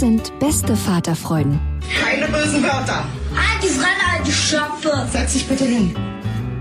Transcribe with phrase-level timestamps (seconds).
[0.00, 1.60] Das sind beste Vaterfreuden.
[2.02, 3.04] Keine bösen Wörter.
[3.62, 5.06] Die Fremde, alte Schöpfe.
[5.10, 5.94] Setz dich bitte hin.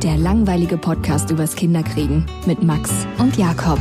[0.04, 3.80] Der langweilige Podcast übers Kinderkriegen mit Max und Jakob.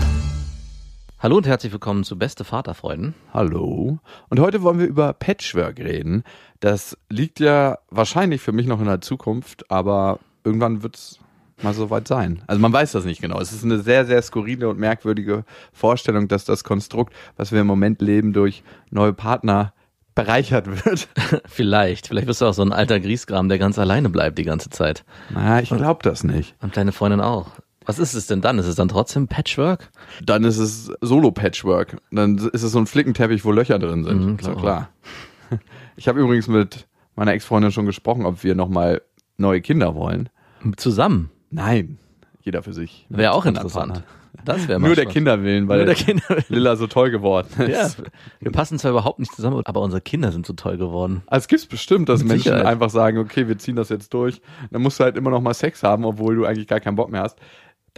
[1.18, 3.14] Hallo und herzlich willkommen zu Beste Vaterfreuden.
[3.34, 3.98] Hallo.
[4.28, 6.22] Und heute wollen wir über Patchwork reden.
[6.60, 11.18] Das liegt ja wahrscheinlich für mich noch in der Zukunft, aber irgendwann wird es
[11.62, 12.42] mal so weit sein.
[12.46, 13.40] Also man weiß das nicht genau.
[13.40, 17.66] Es ist eine sehr, sehr skurrile und merkwürdige Vorstellung, dass das Konstrukt, was wir im
[17.66, 19.72] Moment leben, durch neue Partner
[20.14, 21.08] bereichert wird.
[21.46, 22.08] vielleicht.
[22.08, 25.04] Vielleicht bist du auch so ein alter Griesgram, der ganz alleine bleibt die ganze Zeit.
[25.30, 26.56] Naja, ich glaube das nicht.
[26.60, 27.52] Und deine Freundin auch.
[27.86, 28.58] Was ist es denn dann?
[28.58, 29.90] Ist es dann trotzdem Patchwork?
[30.22, 31.96] Dann ist es Solo-Patchwork.
[32.10, 34.26] Dann ist es so ein Flickenteppich, wo Löcher drin sind.
[34.26, 34.56] Mhm, klar.
[34.56, 34.88] klar.
[35.96, 36.86] Ich habe übrigens mit
[37.16, 39.02] meiner Ex-Freundin schon gesprochen, ob wir nochmal
[39.38, 40.28] neue Kinder wollen.
[40.76, 41.30] Zusammen?
[41.50, 41.98] Nein.
[42.42, 43.06] Jeder für sich.
[43.08, 44.02] Wäre auch interessant.
[44.44, 47.98] Das wäre Nur der Kinder willen, weil der Kinder Lilla so toll geworden ist.
[47.98, 48.04] Ja,
[48.40, 51.22] wir passen zwar überhaupt nicht zusammen, aber unsere Kinder sind so toll geworden.
[51.26, 52.66] Also es gibt bestimmt, dass Mit Menschen Sicherheit.
[52.66, 54.40] einfach sagen, okay, wir ziehen das jetzt durch.
[54.70, 57.10] Dann musst du halt immer noch mal Sex haben, obwohl du eigentlich gar keinen Bock
[57.10, 57.38] mehr hast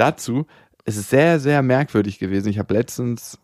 [0.01, 0.47] dazu,
[0.85, 2.49] es ist sehr, sehr merkwürdig gewesen.
[2.49, 3.39] Ich habe letztens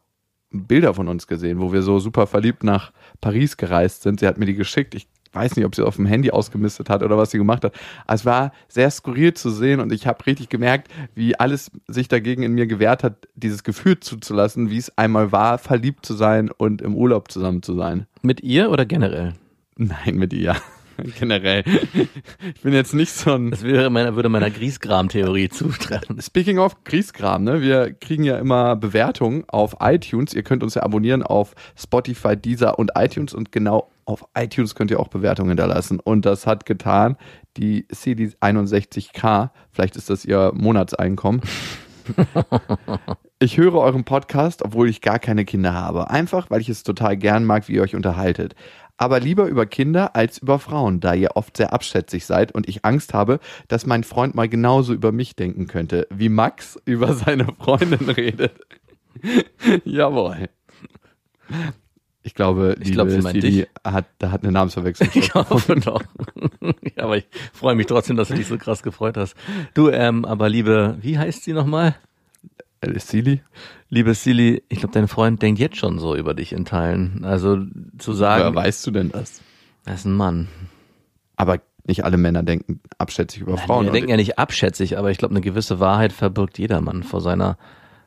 [0.50, 4.20] Bilder von uns gesehen, wo wir so super verliebt nach Paris gereist sind.
[4.20, 4.94] Sie hat mir die geschickt.
[4.94, 7.74] Ich weiß nicht, ob sie auf dem Handy ausgemistet hat oder was sie gemacht hat.
[8.08, 12.42] Es war sehr skurril zu sehen und ich habe richtig gemerkt, wie alles sich dagegen
[12.42, 16.82] in mir gewehrt hat, dieses Gefühl zuzulassen, wie es einmal war, verliebt zu sein und
[16.82, 18.06] im Urlaub zusammen zu sein.
[18.22, 19.34] Mit ihr oder generell?
[19.76, 20.56] Nein, mit ihr.
[21.18, 21.64] generell.
[22.54, 23.50] Ich bin jetzt nicht so ein.
[23.50, 26.20] Das wäre meiner, würde meiner Griesgram-Theorie zutreffen.
[26.20, 27.60] Speaking of Griesgram, ne?
[27.60, 30.34] Wir kriegen ja immer Bewertungen auf iTunes.
[30.34, 34.90] Ihr könnt uns ja abonnieren auf Spotify, Deezer und iTunes und genau auf iTunes könnt
[34.90, 35.98] ihr auch Bewertungen hinterlassen.
[36.00, 37.16] Und das hat getan
[37.56, 39.50] die CD 61K.
[39.72, 41.40] Vielleicht ist das ihr Monatseinkommen.
[43.38, 46.08] Ich höre euren Podcast, obwohl ich gar keine Kinder habe.
[46.08, 48.54] Einfach, weil ich es total gern mag, wie ihr euch unterhaltet
[48.96, 52.84] aber lieber über Kinder als über Frauen, da ihr oft sehr abschätzig seid und ich
[52.84, 57.46] Angst habe, dass mein Freund mal genauso über mich denken könnte, wie Max über seine
[57.58, 58.52] Freundin redet.
[59.84, 60.48] Jawohl.
[62.22, 65.10] Ich glaube, ich glaube, Siri hat, da hat eine Namensverwechslung.
[65.14, 66.02] Ich glaube doch.
[66.96, 69.36] ja, aber ich freue mich trotzdem, dass du dich so krass gefreut hast.
[69.74, 71.94] Du, ähm, aber liebe, wie heißt sie nochmal?
[72.98, 73.42] Silly?
[73.88, 77.24] Liebe Silly, ich glaube, dein Freund denkt jetzt schon so über dich in Teilen.
[77.24, 77.58] Also
[77.98, 78.54] zu sagen.
[78.54, 79.42] Woher weißt du denn das?
[79.84, 80.48] Er ist ein Mann.
[81.36, 83.84] Aber nicht alle Männer denken abschätzig über Nein, Frauen.
[83.86, 87.20] Wir denken ja nicht abschätzig, aber ich glaube, eine gewisse Wahrheit verbirgt jeder Mann vor
[87.20, 87.56] seiner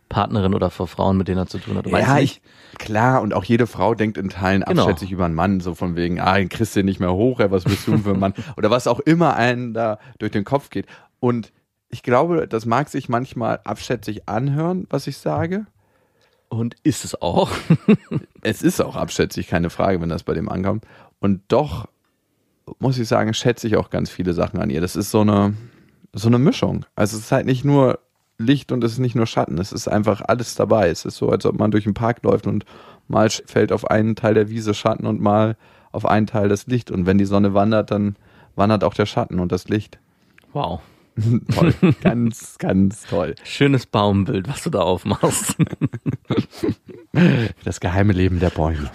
[0.10, 1.88] Partnerin oder vor Frauen, mit denen er zu tun hat.
[1.88, 2.42] ja, ich,
[2.80, 4.84] klar, und auch jede Frau denkt in Teilen genau.
[4.84, 7.52] abschätzig über einen Mann, so von wegen, ah, den kriegst du nicht mehr hoch, ey,
[7.52, 8.34] was bist du für ein Mann?
[8.58, 10.88] oder was auch immer einen da durch den Kopf geht.
[11.20, 11.54] Und
[11.90, 15.66] ich glaube, das mag sich manchmal abschätzig anhören, was ich sage.
[16.48, 17.52] Und ist es auch?
[18.42, 20.86] es ist auch abschätzig, keine Frage, wenn das bei dem ankommt.
[21.20, 21.88] Und doch
[22.80, 24.82] muss ich sagen, schätze ich auch ganz viele Sachen an ihr.
[24.82, 25.56] Das ist so eine,
[26.14, 26.86] so eine Mischung.
[26.96, 28.00] Also es ist halt nicht nur
[28.38, 29.58] Licht und es ist nicht nur Schatten.
[29.58, 30.90] Es ist einfach alles dabei.
[30.90, 32.66] Es ist so, als ob man durch den Park läuft und
[33.08, 35.58] mal fällt auf einen Teil der Wiese Schatten und mal
[35.92, 36.92] auf einen Teil das Licht.
[36.92, 38.16] Und wenn die Sonne wandert, dann
[38.56, 40.00] wandert auch der Schatten und das Licht.
[40.54, 40.82] Wow.
[41.54, 41.74] toll.
[42.02, 43.36] Ganz, ganz toll.
[43.44, 45.56] Schönes Baumbild, was du da aufmachst.
[47.64, 48.90] das geheime Leben der Bäume.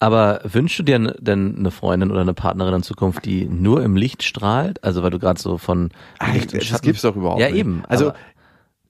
[0.00, 3.96] Aber wünschst du dir denn eine Freundin oder eine Partnerin in Zukunft, die nur im
[3.96, 4.82] Licht strahlt?
[4.84, 7.56] Also weil du gerade so von Ach, Licht Das gibt's doch überhaupt ja, nicht.
[7.56, 7.84] Ja eben.
[7.86, 8.12] Also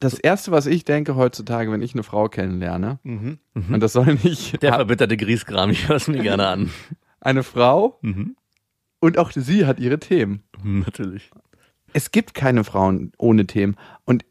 [0.00, 3.38] das erste, was ich denke heutzutage, wenn ich eine Frau kennenlerne, mhm.
[3.54, 6.70] und das soll nicht der verbitterte Griesgram, ich höre es mir gerne an.
[7.20, 8.36] Eine Frau mhm.
[9.00, 10.42] und auch sie hat ihre Themen.
[10.62, 11.30] Natürlich
[11.94, 13.76] es gibt keine Frauen ohne Themen.
[14.04, 14.26] Und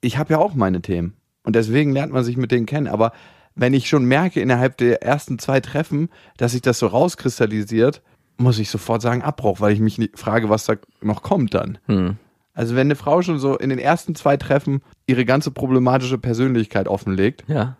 [0.00, 1.14] ich habe ja auch meine Themen.
[1.42, 2.86] Und deswegen lernt man sich mit denen kennen.
[2.86, 3.12] Aber
[3.54, 8.02] wenn ich schon merke innerhalb der ersten zwei Treffen, dass sich das so rauskristallisiert,
[8.38, 11.78] muss ich sofort sagen Abbruch, weil ich mich nicht frage, was da noch kommt dann.
[11.86, 12.16] Hm.
[12.54, 16.88] Also wenn eine Frau schon so in den ersten zwei Treffen ihre ganze problematische Persönlichkeit
[16.88, 17.76] offenlegt, Ja.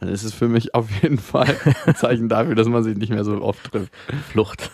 [0.00, 1.56] Dann ist es für mich auf jeden Fall
[1.86, 3.92] ein Zeichen dafür, dass man sich nicht mehr so oft trifft.
[4.30, 4.70] Flucht.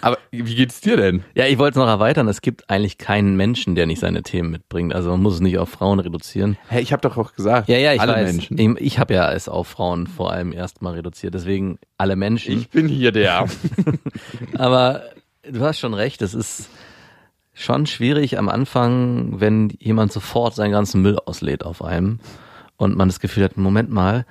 [0.00, 1.24] Aber wie geht's dir denn?
[1.34, 2.28] Ja, ich wollte es noch erweitern.
[2.28, 4.94] Es gibt eigentlich keinen Menschen, der nicht seine Themen mitbringt.
[4.94, 6.58] Also man muss es nicht auf Frauen reduzieren.
[6.68, 8.32] Hey, ich habe doch auch gesagt, Ja, ja, ich alle weiß.
[8.32, 8.58] Menschen.
[8.58, 11.34] Ich, ich habe ja es auf Frauen vor allem erstmal reduziert.
[11.34, 12.58] Deswegen alle Menschen.
[12.58, 13.46] Ich bin hier der.
[14.58, 15.02] Aber
[15.50, 16.68] du hast schon recht, es ist
[17.54, 22.18] schon schwierig am Anfang, wenn jemand sofort seinen ganzen Müll auslädt auf einem
[22.82, 24.26] und man das Gefühl hat, Moment mal,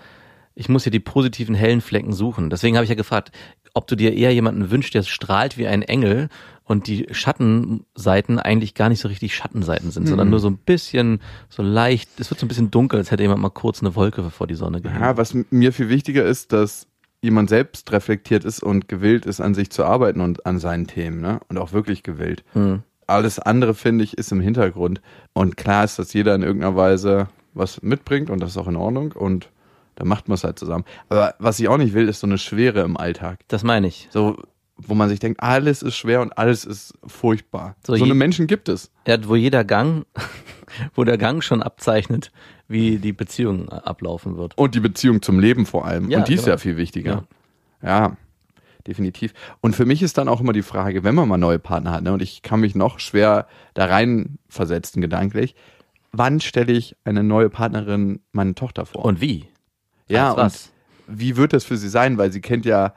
[0.54, 2.50] ich muss hier die positiven hellen Flecken suchen.
[2.50, 3.32] Deswegen habe ich ja gefragt,
[3.74, 6.28] ob du dir eher jemanden wünschst, der strahlt wie ein Engel
[6.66, 11.22] und die Schattenseiten eigentlich gar nicht so richtig Schattenseiten sind, sondern nur so ein bisschen,
[11.50, 14.30] so leicht, es wird so ein bisschen dunkel, als hätte jemand mal kurz eine Wolke
[14.30, 15.02] vor die Sonne gehängt.
[15.02, 16.88] Ja, was mir viel wichtiger ist, dass
[17.22, 21.22] jemand selbst reflektiert ist und gewillt ist, an sich zu arbeiten und an seinen Themen,
[21.22, 21.40] ne?
[21.50, 22.44] Und auch wirklich gewillt.
[22.54, 22.84] Hm.
[23.06, 25.02] Alles andere, finde ich, ist im Hintergrund.
[25.34, 28.76] Und klar ist, dass jeder in irgendeiner Weise was mitbringt und das ist auch in
[28.76, 29.50] Ordnung und
[29.96, 30.86] dann macht man es halt zusammen.
[31.10, 33.40] Aber was ich auch nicht will, ist so eine Schwere im Alltag.
[33.48, 34.08] Das meine ich.
[34.12, 34.38] So,
[34.78, 37.76] wo man sich denkt, alles ist schwer und alles ist furchtbar.
[37.86, 38.92] So, So, eine Menschen gibt es.
[39.06, 40.06] Ja, wo jeder Gang,
[40.96, 42.32] wo der Gang schon abzeichnet,
[42.68, 44.58] wie die Beziehung ablaufen wird.
[44.58, 46.10] Und die Beziehung zum Leben vor allem.
[46.10, 46.54] Ja, und die ist genau.
[46.54, 47.26] ja viel wichtiger.
[47.84, 48.18] Ja.
[48.88, 49.34] definitiv.
[49.60, 52.04] Und für mich ist dann auch immer die Frage, wenn man mal neue Partner hat,
[52.04, 55.56] ne, und ich kann mich noch schwer da rein versetzen gedanklich,
[56.12, 59.06] wann stelle ich eine neue Partnerin meine Tochter vor?
[59.06, 59.46] Und wie?
[60.08, 60.72] ja, Als was?
[61.08, 62.18] und wie wird das für sie sein?
[62.18, 62.94] Weil sie kennt ja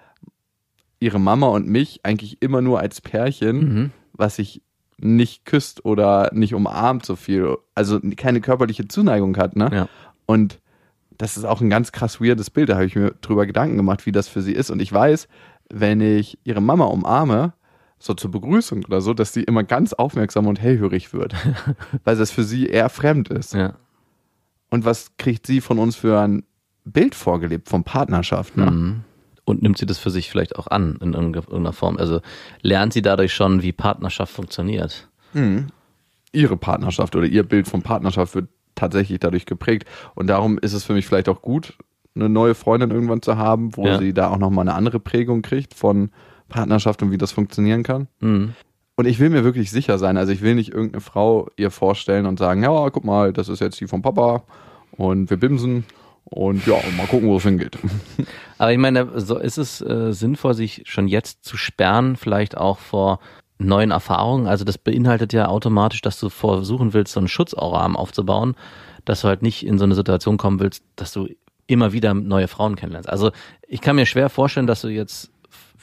[1.00, 3.90] ihre Mama und mich eigentlich immer nur als Pärchen, Mhm.
[4.12, 4.62] was sich
[4.98, 9.68] nicht küsst oder nicht umarmt so viel, also keine körperliche Zuneigung hat, ne?
[9.72, 9.88] Ja.
[10.26, 10.60] Und
[11.18, 14.06] das ist auch ein ganz krass weirdes Bild, da habe ich mir drüber Gedanken gemacht,
[14.06, 14.70] wie das für sie ist.
[14.70, 15.28] Und ich weiß,
[15.70, 17.52] wenn ich ihre Mama umarme,
[17.98, 21.34] so zur Begrüßung oder so, dass sie immer ganz aufmerksam und hellhörig wird,
[22.04, 23.54] weil das für sie eher fremd ist.
[23.54, 23.74] Ja.
[24.70, 26.44] Und was kriegt sie von uns für ein
[26.84, 28.56] Bild vorgelebt, von Partnerschaft?
[28.56, 28.70] Ne?
[28.70, 29.00] Mhm.
[29.46, 31.96] Und nimmt sie das für sich vielleicht auch an in irgendeiner Form?
[31.98, 32.20] Also
[32.62, 35.08] lernt sie dadurch schon, wie Partnerschaft funktioniert?
[36.32, 39.88] ihre Partnerschaft oder ihr Bild von Partnerschaft wird tatsächlich dadurch geprägt.
[40.14, 41.76] Und darum ist es für mich vielleicht auch gut,
[42.14, 43.98] eine neue Freundin irgendwann zu haben, wo Ja.
[43.98, 46.10] sie da auch nochmal eine andere Prägung kriegt von
[46.48, 48.08] Partnerschaft und wie das funktionieren kann.
[48.20, 48.54] Mhm.
[48.96, 50.16] Und ich will mir wirklich sicher sein.
[50.16, 53.60] Also ich will nicht irgendeine Frau ihr vorstellen und sagen, ja, guck mal, das ist
[53.60, 54.44] jetzt die vom Papa
[54.92, 55.84] und wir bimsen
[56.24, 57.78] und ja, mal gucken, wo es hingeht.
[58.58, 62.78] Aber ich meine, so ist es äh, sinnvoll, sich schon jetzt zu sperren, vielleicht auch
[62.78, 63.18] vor
[63.58, 64.46] neuen Erfahrungen.
[64.46, 68.54] Also das beinhaltet ja automatisch, dass du versuchen willst, so einen Schutzaurahmen aufzubauen,
[69.04, 71.28] dass du halt nicht in so eine Situation kommen willst, dass du
[71.66, 73.08] immer wieder neue Frauen kennenlernst.
[73.08, 73.32] Also
[73.66, 75.30] ich kann mir schwer vorstellen, dass du jetzt,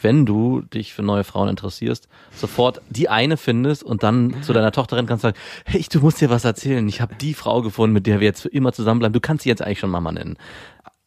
[0.02, 4.72] wenn du dich für neue Frauen interessierst, sofort die eine findest und dann zu deiner
[4.72, 6.88] Tochter rennen kannst sagen, hey, du musst dir was erzählen.
[6.88, 9.14] Ich habe die Frau gefunden, mit der wir jetzt für immer zusammenbleiben.
[9.14, 10.38] Du kannst sie jetzt eigentlich schon Mama nennen.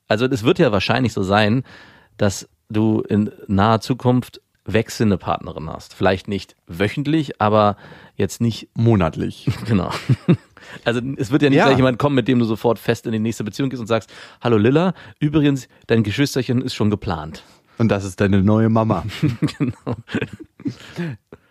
[0.09, 1.65] Also es wird ja wahrscheinlich so sein,
[2.17, 5.95] dass du in naher Zukunft wechselnde Partnerin hast.
[5.95, 7.77] Vielleicht nicht wöchentlich, aber
[8.17, 9.47] jetzt nicht, Monatlich.
[9.67, 9.91] genau.
[10.85, 11.67] Also es wird ja nicht Ja.
[11.67, 14.11] gleich jemand kommen, mit dem du sofort fest in die nächste Beziehung gehst und sagst,
[14.41, 17.43] hallo Lilla, übrigens, dein Geschwisterchen ist schon geplant.
[17.79, 19.05] Und das ist deine neue Mama.
[19.41, 19.97] genau.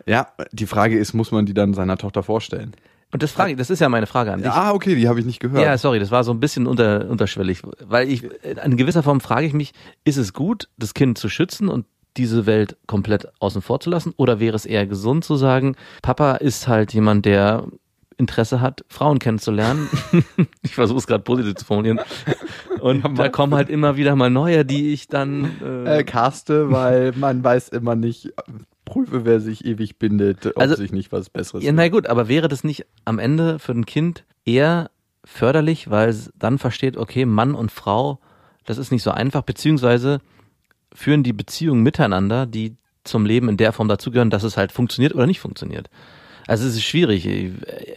[0.05, 2.73] Ja, die Frage ist, muss man die dann seiner Tochter vorstellen?
[3.11, 4.51] Und das frage ich, das ist ja meine Frage an dich.
[4.51, 5.63] Ah, okay, die habe ich nicht gehört.
[5.63, 9.45] Ja, sorry, das war so ein bisschen unter, unterschwellig, weil ich, in gewisser Form frage
[9.45, 11.85] ich mich, ist es gut, das Kind zu schützen und
[12.17, 14.13] diese Welt komplett außen vor zu lassen?
[14.17, 17.67] Oder wäre es eher gesund zu sagen, Papa ist halt jemand, der
[18.17, 19.89] Interesse hat, Frauen kennenzulernen.
[20.61, 21.99] ich versuche es gerade positiv zu formulieren.
[22.79, 25.51] Und da kommen halt immer wieder mal neue, die ich dann.
[25.61, 28.33] Äh, äh, caste, weil man weiß immer nicht,
[28.85, 32.27] prüfe, wer sich ewig bindet, ob Also- sich nicht was Besseres Ja, na gut, aber
[32.27, 34.89] wäre das nicht am Ende für ein Kind eher
[35.25, 38.19] förderlich, weil es dann versteht, okay, Mann und Frau,
[38.65, 40.19] das ist nicht so einfach, beziehungsweise
[40.93, 45.15] führen die Beziehungen miteinander, die zum Leben in der Form dazugehören, dass es halt funktioniert
[45.15, 45.89] oder nicht funktioniert.
[46.47, 47.27] Also es ist schwierig.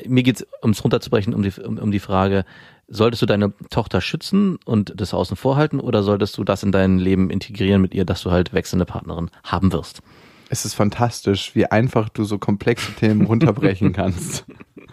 [0.06, 2.44] Mir geht's ums runterzubrechen, um die, um, um die Frage,
[2.88, 6.98] solltest du deine Tochter schützen und das außen vorhalten oder solltest du das in dein
[6.98, 10.02] Leben integrieren mit ihr, dass du halt wechselnde Partnerin haben wirst?
[10.48, 14.46] Es ist fantastisch, wie einfach du so komplexe Themen runterbrechen kannst.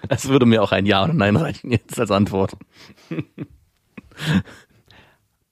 [0.10, 2.58] Es würde mir auch ein Ja oder Nein reichen jetzt als Antwort.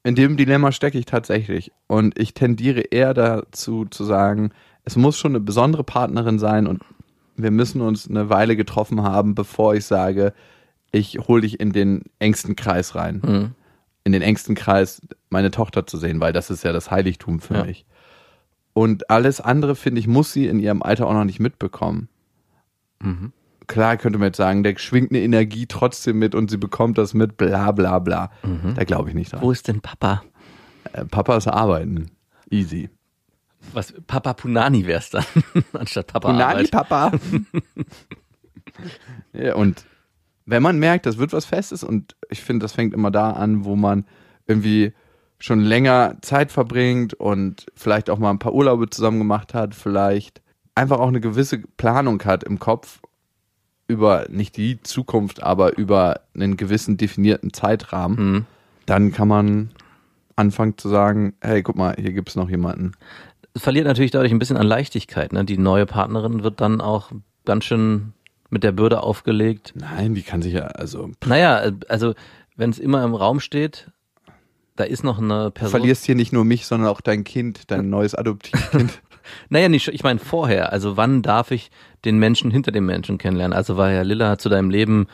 [0.04, 1.72] In dem Dilemma stecke ich tatsächlich.
[1.88, 4.52] Und ich tendiere eher dazu zu sagen,
[4.84, 6.82] es muss schon eine besondere Partnerin sein und
[7.44, 10.34] wir müssen uns eine Weile getroffen haben, bevor ich sage,
[10.92, 13.22] ich hole dich in den engsten Kreis rein.
[13.26, 13.52] Mhm.
[14.04, 17.56] In den engsten Kreis, meine Tochter zu sehen, weil das ist ja das Heiligtum für
[17.56, 17.64] Ja.
[17.66, 17.86] mich.
[18.74, 22.08] Und alles andere, finde ich, muss sie in ihrem Alter auch noch nicht mitbekommen.
[23.02, 23.32] Mhm.
[23.68, 27.14] Klar könnte man jetzt sagen, der schwingt eine Energie trotzdem mit und sie bekommt das
[27.14, 28.32] mit, bla bla bla.
[28.76, 29.42] Da glaube ich nicht dran.
[29.42, 30.24] Wo ist denn Papa?
[30.94, 32.12] Äh, Papa ist arbeiten.
[32.50, 32.90] Easy.
[33.74, 35.24] Was, Papa Punani wär's dann,
[35.74, 36.72] anstatt Papa Punani, Arbeit.
[36.72, 37.12] Papa.
[39.34, 39.86] ja, und
[40.46, 43.66] wenn man merkt, das wird was Festes und ich finde, das fängt immer da an,
[43.66, 44.06] wo man
[44.48, 44.94] irgendwie
[45.40, 50.42] schon länger Zeit verbringt und vielleicht auch mal ein paar Urlaube zusammen gemacht hat, vielleicht
[50.76, 53.00] einfach auch eine gewisse Planung hat im Kopf
[53.88, 58.46] über nicht die Zukunft, aber über einen gewissen definierten Zeitrahmen, Mhm.
[58.86, 59.72] dann kann man
[60.36, 62.94] anfangen zu sagen, hey, guck mal, hier gibt's noch jemanden.
[63.54, 65.34] Es verliert natürlich dadurch ein bisschen an Leichtigkeit.
[65.34, 65.44] Ne?
[65.46, 67.12] Die neue Partnerin wird dann auch
[67.46, 68.14] ganz schön
[68.50, 69.74] mit der Bürde aufgelegt.
[69.76, 72.14] Nein, die kann sich ja, also Naja, also
[72.56, 73.90] wenn es immer im Raum steht,
[74.76, 75.72] da ist noch eine Du Person.
[75.72, 79.02] verlierst hier nicht nur mich, sondern auch dein Kind, dein neues Adoptivkind.
[79.50, 80.74] Naja, nicht, ich meine vorher.
[80.74, 81.70] Also wann darf ich
[82.06, 83.56] den Menschen hinter dem Menschen kennenlernen?
[83.56, 85.08] Also weil ja Lilla zu deinem Leben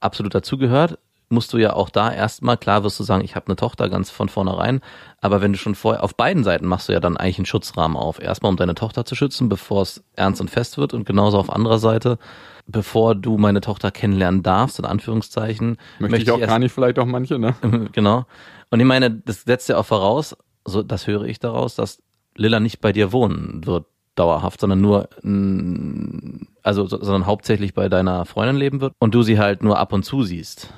[0.00, 0.98] absolut dazugehört,
[1.30, 4.10] musst du ja auch da erstmal, klar wirst du sagen, ich habe eine Tochter ganz
[4.10, 4.80] von vornherein,
[5.20, 7.96] aber wenn du schon vorher, auf beiden Seiten machst du ja dann eigentlich einen Schutzrahmen
[7.96, 8.20] auf.
[8.20, 11.50] Erstmal, um deine Tochter zu schützen, bevor es ernst und fest wird und genauso auf
[11.50, 12.18] anderer Seite,
[12.66, 15.76] bevor du meine Tochter kennenlernen darfst, in Anführungszeichen.
[16.00, 17.54] Möchte ich auch erst- gar nicht, vielleicht auch manche, ne?
[17.92, 18.24] genau.
[18.70, 22.02] Und ich meine, das setzt ja auch voraus, so das höre ich daraus, dass
[22.36, 25.08] Lilla nicht bei dir wohnen wird dauerhaft, sondern nur,
[26.62, 29.92] also so- sondern hauptsächlich bei deiner Freundin leben wird und du sie halt nur ab
[29.92, 30.72] und zu siehst.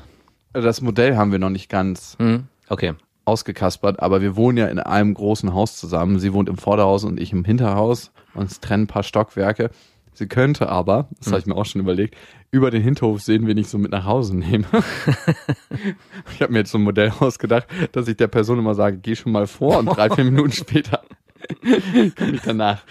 [0.52, 2.44] Das Modell haben wir noch nicht ganz Hm?
[2.68, 2.94] Okay.
[3.24, 6.18] ausgekaspert, aber wir wohnen ja in einem großen Haus zusammen.
[6.18, 8.10] Sie wohnt im Vorderhaus und ich im Hinterhaus.
[8.34, 9.70] Uns trennen ein paar Stockwerke.
[10.14, 12.16] Sie könnte aber, das habe ich mir auch schon überlegt,
[12.50, 14.66] über den Hinterhof sehen, wen ich so mit nach Hause nehme.
[16.34, 19.16] ich habe mir jetzt so ein Modell ausgedacht, dass ich der Person immer sage, geh
[19.16, 21.00] schon mal vor und drei, vier Minuten später
[21.62, 22.82] komme ich danach.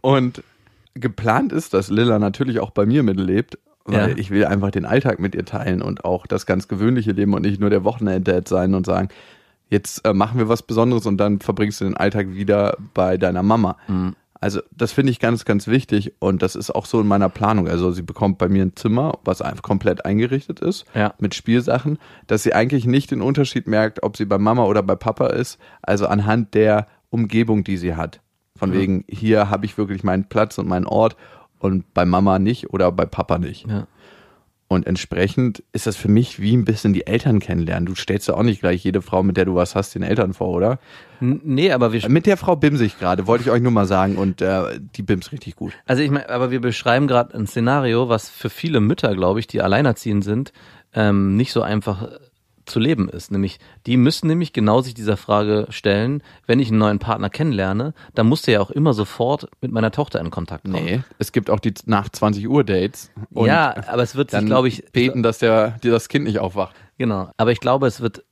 [0.00, 0.42] und
[0.94, 3.56] geplant ist, dass Lilla natürlich auch bei mir mitlebt,
[3.92, 4.16] weil Ja.
[4.16, 7.42] ich will einfach den Alltag mit ihr teilen und auch das ganz gewöhnliche Leben und
[7.42, 9.08] nicht nur der Wochenenddad sein und sagen,
[9.68, 13.42] jetzt äh, machen wir was Besonderes und dann verbringst du den Alltag wieder bei deiner
[13.42, 13.76] Mama.
[14.42, 17.68] Also das finde ich ganz, ganz wichtig und das ist auch so in meiner Planung.
[17.68, 21.12] Also sie bekommt bei mir ein Zimmer, was einfach komplett eingerichtet ist, Ja.
[21.18, 24.96] mit Spielsachen, dass sie eigentlich nicht den Unterschied merkt, ob sie bei Mama oder bei
[24.96, 28.20] Papa ist, also anhand der Umgebung, die sie hat.
[28.56, 31.16] Von wegen, hier habe ich wirklich meinen Platz und meinen Ort
[31.60, 33.66] und bei Mama nicht oder bei Papa nicht.
[33.68, 33.86] Ja.
[34.72, 37.86] Und entsprechend ist das für mich wie ein bisschen die Eltern kennenlernen.
[37.86, 40.32] Du stellst ja auch nicht gleich jede Frau, mit der du was hast, den Eltern
[40.32, 40.78] vor, oder?
[41.20, 43.86] N- Nee, aber wir Mit der Frau bimse ich gerade, wollte ich euch nur mal
[43.86, 44.14] sagen.
[44.16, 45.72] Und äh, die bimst richtig gut.
[45.86, 49.48] Also ich meine, aber wir beschreiben gerade ein Szenario, was für viele Mütter, glaube ich,
[49.48, 50.52] die alleinerziehend sind,
[50.94, 52.08] ähm, nicht so einfach
[52.70, 53.30] zu leben ist.
[53.30, 57.94] Nämlich, die müssen nämlich genau sich dieser Frage stellen, wenn ich einen neuen Partner kennenlerne,
[58.14, 60.84] dann musst du ja auch immer sofort mit meiner Tochter in Kontakt kommen.
[60.84, 63.10] Nee, es gibt auch die nach 20 Uhr Dates.
[63.32, 66.38] Und ja, aber es wird sich, glaube ich, beten, dass der, dir das Kind nicht
[66.38, 66.74] aufwacht.
[66.98, 67.30] Genau.
[67.36, 68.24] Aber ich glaube, es wird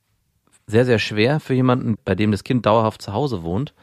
[0.67, 3.75] sehr, sehr schwer für jemanden, bei dem das Kind dauerhaft zu Hause wohnt,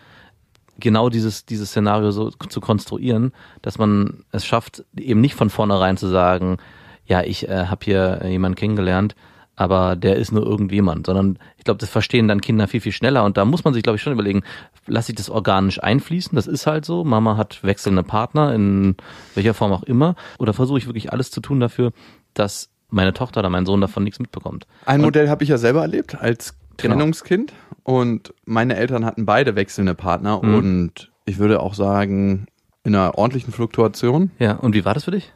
[0.79, 5.97] genau dieses, dieses Szenario so zu konstruieren, dass man es schafft, eben nicht von vornherein
[5.97, 6.57] zu sagen,
[7.05, 9.15] ja, ich äh, habe hier jemanden kennengelernt,
[9.55, 13.23] aber der ist nur irgendjemand, sondern ich glaube, das verstehen dann Kinder viel, viel schneller
[13.23, 14.43] und da muss man sich, glaube ich, schon überlegen,
[14.87, 18.95] lasse ich das organisch einfließen, das ist halt so, Mama hat wechselnde Partner in
[19.33, 21.91] welcher Form auch immer, oder versuche ich wirklich alles zu tun dafür,
[22.33, 24.67] dass meine Tochter oder mein Sohn davon nichts mitbekommt.
[24.85, 26.95] Ein Modell habe ich ja selber erlebt als Genau.
[26.95, 27.53] Trennungskind.
[27.83, 30.41] Und meine Eltern hatten beide wechselnde Partner.
[30.43, 30.55] Mhm.
[30.55, 32.47] Und ich würde auch sagen,
[32.83, 35.31] in einer ordentlichen Fluktuation Ja, und wie war das für dich?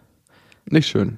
[0.66, 1.18] nicht schön.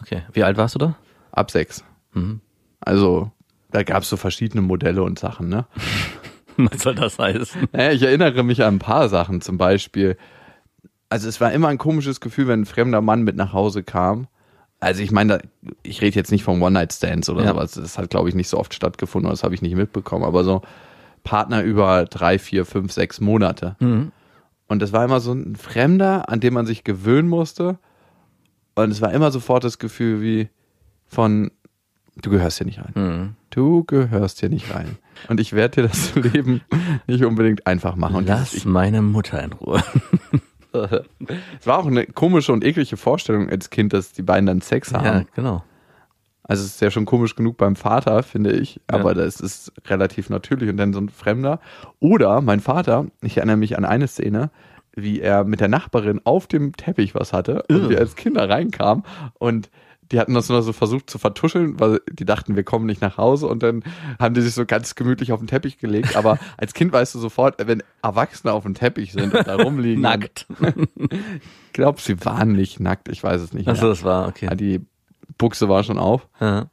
[0.00, 0.22] Okay.
[0.32, 0.96] Wie alt warst du da?
[1.32, 1.84] Ab sechs.
[2.14, 2.40] Mhm.
[2.80, 3.30] Also
[3.70, 5.66] da gab es so verschiedene Modelle und Sachen, ne?
[6.56, 7.68] Was soll das heißen?
[7.72, 10.16] Naja, ich erinnere mich an ein paar Sachen, zum Beispiel.
[11.08, 14.26] Also es war immer ein komisches Gefühl, wenn ein fremder Mann mit nach Hause kam.
[14.80, 15.40] Also ich meine,
[15.82, 17.50] ich rede jetzt nicht von One-Night-Stands oder Ja.
[17.52, 17.72] sowas.
[17.72, 20.24] Das hat, glaube ich, nicht so oft stattgefunden, oder das habe ich nicht mitbekommen.
[20.24, 20.60] Aber so
[21.24, 23.76] Partner über drei, vier, fünf, sechs Monate.
[23.80, 24.10] Mhm.
[24.66, 27.78] Und das war immer so ein Fremder, an dem man sich gewöhnen musste.
[28.74, 30.48] Und es war immer sofort das Gefühl wie
[31.06, 31.50] von,
[32.20, 32.92] du gehörst hier nicht rein.
[32.94, 33.34] Mhm.
[33.50, 34.96] Du gehörst hier nicht rein.
[35.28, 36.60] Und ich werde dir das Leben
[37.06, 38.16] nicht unbedingt einfach machen.
[38.16, 39.82] Und Lass ich, meine Mutter in Ruhe.
[40.72, 44.92] es war auch eine komische und eklige Vorstellung als Kind, dass die beiden dann Sex
[44.92, 45.04] haben.
[45.04, 45.62] ja, genau.
[46.44, 48.98] Also es ist ja schon komisch genug beim Vater, finde ich, Ja.
[48.98, 51.60] aber das ist relativ natürlich und dann so ein Fremder.
[52.00, 54.50] Oder mein Vater, ich erinnere mich an eine Szene,
[54.94, 59.04] wie er mit der Nachbarin auf dem Teppich was hatte und wir als Kinder reinkamen
[59.38, 59.70] und
[60.12, 63.16] die hatten das nur so versucht zu vertuscheln, weil die dachten, wir kommen nicht nach
[63.16, 63.82] Hause und dann
[64.20, 66.16] haben die sich so ganz gemütlich auf den Teppich gelegt.
[66.16, 70.02] Aber als Kind weißt du sofort, wenn Erwachsene auf dem Teppich sind und da rumliegen.
[70.02, 70.46] Nackt.
[71.66, 73.66] Ich glaube, sie waren nicht nackt, ich weiß es nicht.
[73.66, 73.90] Achso, mehr.
[73.92, 74.44] das war, okay.
[74.44, 74.82] Ja, die
[75.38, 76.28] Buchse war schon auf.
[76.38, 76.66] Ja.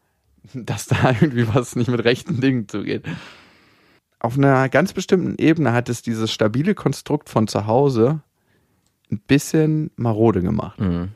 [0.53, 3.05] dass da irgendwie was nicht mit rechten Dingen zugeht.
[4.19, 8.19] Auf einer ganz bestimmten Ebene hat es dieses stabile Konstrukt von zu Hause
[9.09, 10.81] ein bisschen marode gemacht.
[10.81, 11.11] Mhm.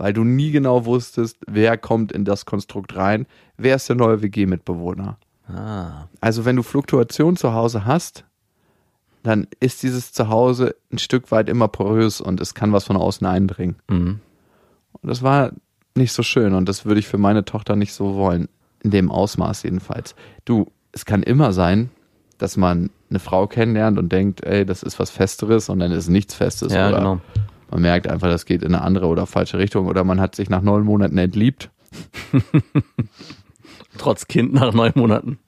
[0.00, 3.26] Weil du nie genau wusstest, wer kommt in das Konstrukt rein,
[3.58, 5.18] wer ist der neue WG-Mitbewohner.
[5.46, 6.08] Ah.
[6.22, 8.24] Also wenn du Fluktuation zu Hause hast,
[9.22, 13.26] dann ist dieses Zuhause ein Stück weit immer porös und es kann was von außen
[13.26, 13.76] eindringen.
[13.90, 14.20] Mhm.
[14.92, 15.52] Und das war
[15.94, 18.48] nicht so schön und das würde ich für meine Tochter nicht so wollen.
[18.82, 20.14] In dem Ausmaß jedenfalls.
[20.46, 21.90] Du, es kann immer sein,
[22.38, 26.08] dass man eine Frau kennenlernt und denkt, ey, das ist was Festeres und dann ist
[26.08, 26.72] nichts Festes.
[26.72, 27.20] Ja, oder genau.
[27.70, 30.50] Man merkt einfach, das geht in eine andere oder falsche Richtung oder man hat sich
[30.50, 31.70] nach neun Monaten entliebt.
[33.98, 35.38] Trotz Kind nach neun Monaten.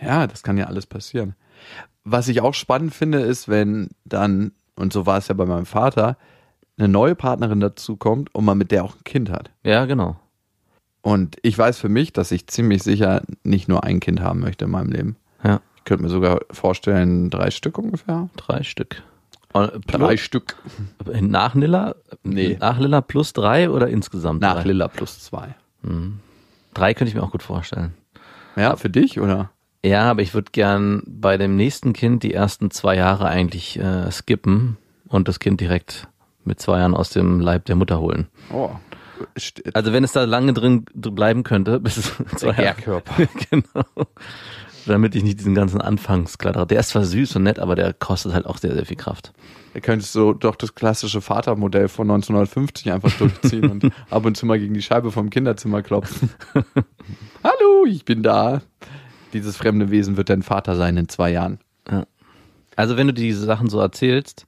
[0.00, 1.34] Ja, das kann ja alles passieren.
[2.04, 5.66] Was ich auch spannend finde, ist, wenn dann, und so war es ja bei meinem
[5.66, 6.16] Vater,
[6.76, 9.50] eine neue Partnerin dazu kommt und man mit der auch ein Kind hat.
[9.62, 10.16] Ja, genau.
[11.02, 14.64] Und ich weiß für mich, dass ich ziemlich sicher nicht nur ein Kind haben möchte
[14.66, 15.16] in meinem Leben.
[15.44, 15.60] Ja.
[15.76, 18.28] Ich könnte mir sogar vorstellen, drei Stück ungefähr.
[18.36, 19.02] Drei Stück.
[19.52, 20.56] Und Drei Stück.
[21.20, 21.94] Nach Lilla?
[22.22, 22.56] Nee.
[22.60, 24.64] Nach Lilla plus drei oder insgesamt Nach drei?
[24.64, 25.54] Lilla plus zwei.
[26.74, 27.94] Drei könnte ich mir auch gut vorstellen.
[28.56, 29.50] Ja, für dich, oder?
[29.84, 34.10] Ja, aber ich würde gern bei dem nächsten Kind die ersten zwei Jahre eigentlich äh,
[34.10, 34.76] skippen
[35.08, 36.06] und das Kind direkt
[36.44, 38.28] mit zwei Jahren aus dem Leib der Mutter holen.
[38.52, 38.70] Oh.
[39.74, 43.02] Also wenn es da lange drin dr- bleiben könnte, bis es zwei Jahre.
[43.50, 43.84] Genau.
[44.86, 46.66] Damit ich nicht diesen ganzen Anfangsklatter.
[46.66, 49.32] Der ist zwar süß und nett, aber der kostet halt auch sehr, sehr viel Kraft.
[49.74, 54.44] Da könntest du doch das klassische Vatermodell von 1950 einfach durchziehen und ab und zu
[54.44, 56.30] mal gegen die Scheibe vom Kinderzimmer klopfen.
[57.44, 58.60] Hallo, ich bin da.
[59.32, 61.58] Dieses fremde Wesen wird dein Vater sein in zwei Jahren.
[62.76, 64.46] Also wenn du diese Sachen so erzählst,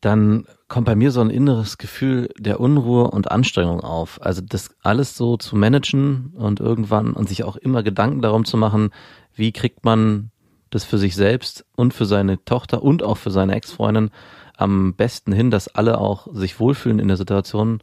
[0.00, 4.22] dann kommt bei mir so ein inneres Gefühl der Unruhe und Anstrengung auf.
[4.22, 8.56] Also das alles so zu managen und irgendwann und sich auch immer Gedanken darum zu
[8.56, 8.90] machen,
[9.34, 10.30] wie kriegt man
[10.70, 14.10] das für sich selbst und für seine Tochter und auch für seine Ex-Freundin
[14.56, 17.82] am besten hin, dass alle auch sich wohlfühlen in der Situation,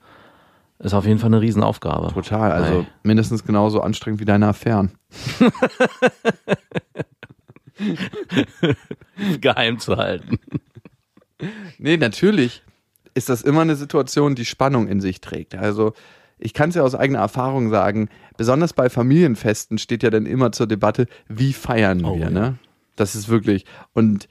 [0.80, 2.14] ist auf jeden Fall eine Riesenaufgabe.
[2.14, 2.88] Total, also Ey.
[3.04, 4.92] mindestens genauso anstrengend wie deine Affären.
[9.42, 10.40] geheim zu halten.
[11.78, 12.64] Nee, natürlich
[13.14, 15.56] ist das immer eine Situation, die Spannung in sich trägt.
[15.56, 15.94] Also
[16.40, 20.52] ich kann es ja aus eigener Erfahrung sagen, besonders bei Familienfesten steht ja dann immer
[20.52, 22.30] zur Debatte, wie feiern Oh, wir, ja.
[22.30, 22.56] ne?
[22.96, 24.28] Das ist wirklich und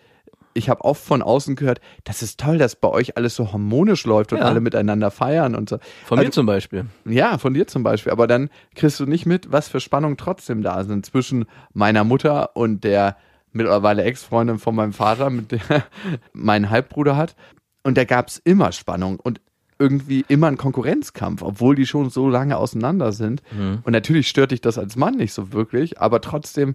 [0.54, 4.06] ich habe oft von außen gehört, das ist toll, dass bei euch alles so harmonisch
[4.06, 4.44] läuft und Ja.
[4.46, 5.78] alle miteinander feiern und so.
[6.06, 6.86] Von mir Also- zum Beispiel.
[7.04, 8.10] Ja, von dir zum Beispiel.
[8.10, 12.56] Aber dann kriegst du nicht mit, was für Spannungen trotzdem da sind zwischen meiner Mutter
[12.56, 13.16] und der
[13.56, 15.60] mittlerweile Ex-Freundin von meinem Vater, mit der
[16.32, 17.34] mein Halbbruder hat.
[17.82, 19.40] Und da gab's immer Spannung und
[19.78, 23.42] irgendwie immer ein Konkurrenzkampf, obwohl die schon so lange auseinander sind.
[23.84, 26.74] Und natürlich stört dich das als Mann nicht so wirklich, aber trotzdem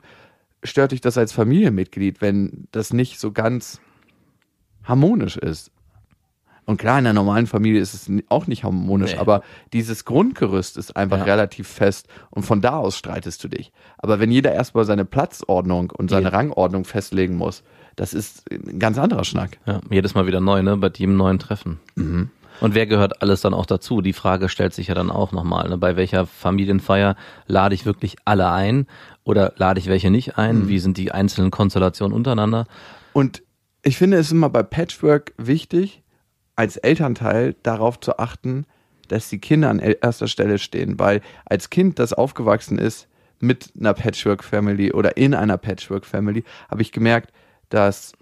[0.64, 3.82] stört dich das als Familienmitglied, wenn das nicht so ganz
[4.84, 5.72] harmonisch ist.
[6.72, 9.20] Und klar, in einer normalen Familie ist es auch nicht harmonisch, Nee.
[9.20, 11.24] aber dieses Grundgerüst ist einfach Ja.
[11.26, 13.74] relativ fest und von da aus streitest du dich.
[13.98, 16.30] Aber wenn jeder erstmal seine Platzordnung und seine Ja.
[16.30, 17.64] Rangordnung festlegen muss,
[17.98, 19.58] das ist ein ganz anderer Schnack.
[19.66, 20.78] Ja, jedes Mal wieder neu, ne?
[20.78, 21.80] Bei jedem neuen Treffen.
[21.96, 22.30] Mhm.
[22.62, 24.02] Und wer gehört alles dann auch dazu?
[24.02, 25.68] Die Frage stellt sich ja dann auch nochmal.
[25.68, 25.78] Ne?
[25.78, 27.16] Bei welcher Familienfeier
[27.48, 28.88] lade ich wirklich alle ein
[29.26, 30.34] oder lade ich welche nicht Mhm.
[30.44, 30.68] ein?
[30.70, 32.66] Wie sind die einzelnen Konstellationen untereinander?
[33.14, 33.42] Und
[33.84, 36.02] ich finde es immer bei Patchwork wichtig,
[36.56, 38.66] als Elternteil darauf zu achten,
[39.08, 43.08] dass die Kinder an erster Stelle stehen, weil als Kind, das aufgewachsen ist
[43.40, 47.34] mit einer Patchwork-Family oder in einer Patchwork-Family, habe ich gemerkt,
[47.70, 48.14] dass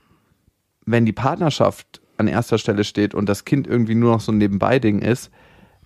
[0.86, 4.38] wenn die Partnerschaft an erster Stelle steht und das Kind irgendwie nur noch so ein
[4.40, 5.30] Nebenbei-Ding ist,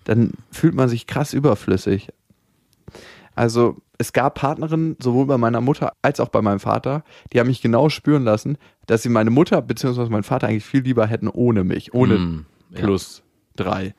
[0.04, 2.08] dann fühlt man sich krass überflüssig.
[3.34, 7.46] Also es gab Partnerinnen, sowohl bei meiner Mutter als auch bei meinem Vater, die haben
[7.46, 10.08] mich genau spüren lassen, dass sie meine Mutter bzw.
[10.08, 12.80] meinen Vater eigentlich viel lieber hätten ohne mich, ohne ja.
[12.80, 13.22] plus
[13.56, 13.94] drei.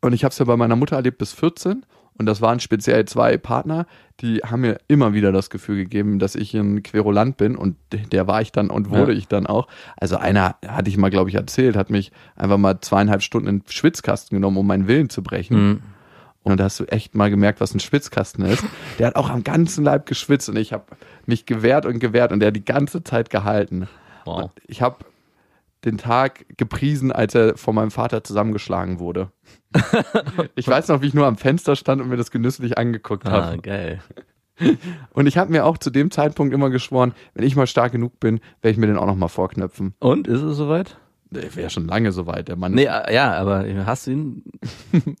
[0.00, 1.84] Und ich habe es ja bei meiner Mutter erlebt bis 14
[2.20, 3.86] und das waren speziell zwei Partner,
[4.20, 8.26] die haben mir immer wieder das Gefühl gegeben, dass ich ein Querulant bin und der
[8.26, 9.18] war ich dann und wurde Ja.
[9.18, 9.68] ich dann auch.
[9.96, 13.58] Also einer, hatte ich mal, glaube ich, erzählt, hat mich einfach mal zweieinhalb Stunden in
[13.60, 15.56] den Schwitzkasten genommen, um meinen Willen zu brechen.
[15.56, 15.82] Hm.
[16.42, 18.64] Und da hast du echt mal gemerkt, was ein Schwitzkasten ist.
[18.98, 20.84] Der hat auch am ganzen Leib geschwitzt und ich habe
[21.26, 23.88] mich gewehrt und gewehrt und der hat die ganze Zeit gehalten.
[24.24, 24.44] Wow.
[24.44, 25.04] Und ich habe
[25.84, 29.30] den Tag gepriesen, als er von meinem Vater zusammengeschlagen wurde.
[30.54, 33.44] ich weiß noch, wie ich nur am Fenster stand und mir das genüsslich angeguckt habe.
[33.44, 34.00] Ah, geil.
[35.12, 38.20] Und ich habe mir auch zu dem Zeitpunkt immer geschworen, wenn ich mal stark genug
[38.20, 39.94] bin, werde ich mir den auch noch mal vorknöpfen.
[40.00, 40.98] Und ist es soweit?
[41.30, 42.72] Der wäre schon lange soweit, der Mann.
[42.72, 44.44] Nee, äh, ja, aber hast du ihn?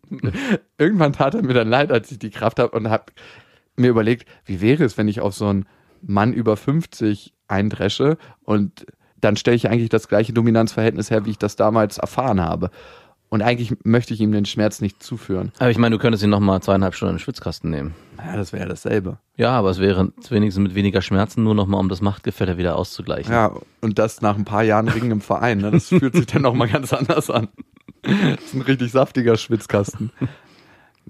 [0.78, 3.06] Irgendwann tat er mir dann leid, als ich die Kraft habe und habe
[3.76, 5.66] mir überlegt, wie wäre es, wenn ich auf so einen
[6.02, 8.86] Mann über 50 eindresche und
[9.20, 12.70] dann stelle ich eigentlich das gleiche Dominanzverhältnis her, wie ich das damals erfahren habe.
[13.30, 15.52] Und eigentlich möchte ich ihm den Schmerz nicht zuführen.
[15.58, 17.94] Aber ich meine, du könntest ihn noch mal zweieinhalb Stunden in den Schwitzkasten nehmen.
[18.18, 19.18] Ja, das wäre ja dasselbe.
[19.36, 22.74] Ja, aber es wäre wenigstens mit weniger Schmerzen nur noch mal, um das Machtgefälle wieder
[22.76, 23.32] auszugleichen.
[23.32, 25.58] Ja, und das nach ein paar Jahren Ringen im Verein.
[25.58, 25.70] Ne?
[25.70, 27.48] Das fühlt sich dann noch mal ganz anders an.
[28.02, 30.10] Das ist ein richtig saftiger Schwitzkasten.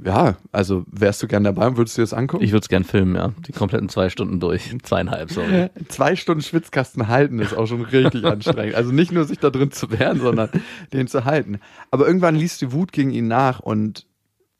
[0.02, 2.42] Ja, also wärst du gern dabei und würdest du dir das angucken?
[2.42, 3.32] Ich würde es gern filmen, ja.
[3.46, 4.74] Die kompletten zwei Stunden durch.
[4.82, 5.68] Zweieinhalb, sorry.
[5.88, 8.74] Zwei Stunden Schwitzkasten halten ist auch schon richtig anstrengend.
[8.74, 10.48] Also nicht nur sich da drin zu wehren, sondern
[10.92, 11.60] den zu halten.
[11.90, 14.06] Aber irgendwann ließ die Wut gegen ihn nach und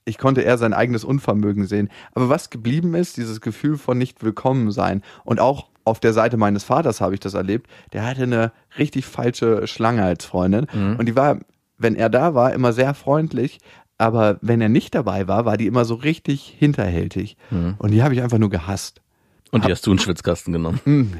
[0.05, 1.88] ich konnte eher sein eigenes Unvermögen sehen.
[2.12, 5.03] Aber was geblieben ist, dieses Gefühl von nicht willkommen sein.
[5.24, 7.70] Und auch auf der Seite meines Vaters habe ich das erlebt.
[7.92, 10.66] Der hatte eine richtig falsche Schlange als Freundin.
[10.72, 10.96] Mhm.
[10.96, 11.38] Und die war,
[11.79, 13.59] wenn er da war, immer sehr freundlich.
[14.01, 17.37] Aber wenn er nicht dabei war, war die immer so richtig hinterhältig.
[17.51, 17.75] Mhm.
[17.79, 19.03] Und die habe ich einfach nur gehasst.
[19.51, 20.81] Und die hast du in den Schwitzkasten genommen.
[20.85, 21.13] Hm,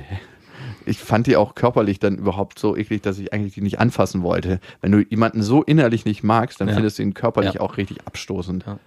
[0.87, 4.23] Ich fand die auch körperlich dann überhaupt so eklig, dass ich eigentlich die nicht anfassen
[4.23, 4.61] wollte.
[4.81, 6.75] Wenn du jemanden so innerlich nicht magst, dann Ja.
[6.75, 7.61] findest du ihn körperlich Ja.
[7.61, 8.65] auch richtig abstoßend.
[8.67, 8.79] Ja.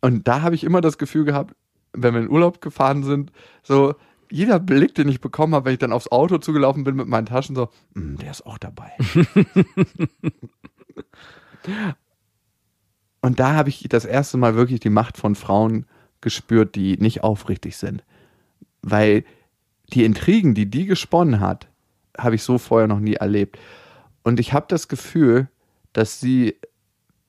[0.00, 1.54] Und da habe ich immer das Gefühl gehabt,
[1.92, 3.32] wenn wir in Urlaub gefahren sind,
[3.64, 3.94] so
[4.30, 7.26] jeder Blick, den ich bekommen habe, wenn ich dann aufs Auto zugelaufen bin mit meinen
[7.26, 8.92] Taschen, so, "Hm, der ist auch dabei.
[13.22, 15.86] Und da habe ich das erste Mal wirklich die Macht von Frauen
[16.20, 18.02] gespürt, die nicht aufrichtig sind.
[18.82, 19.24] Weil
[19.92, 21.68] die Intrigen, die die gesponnen hat,
[22.16, 23.58] habe ich so vorher noch nie erlebt.
[24.22, 25.48] Und ich habe das Gefühl,
[25.92, 26.56] dass sie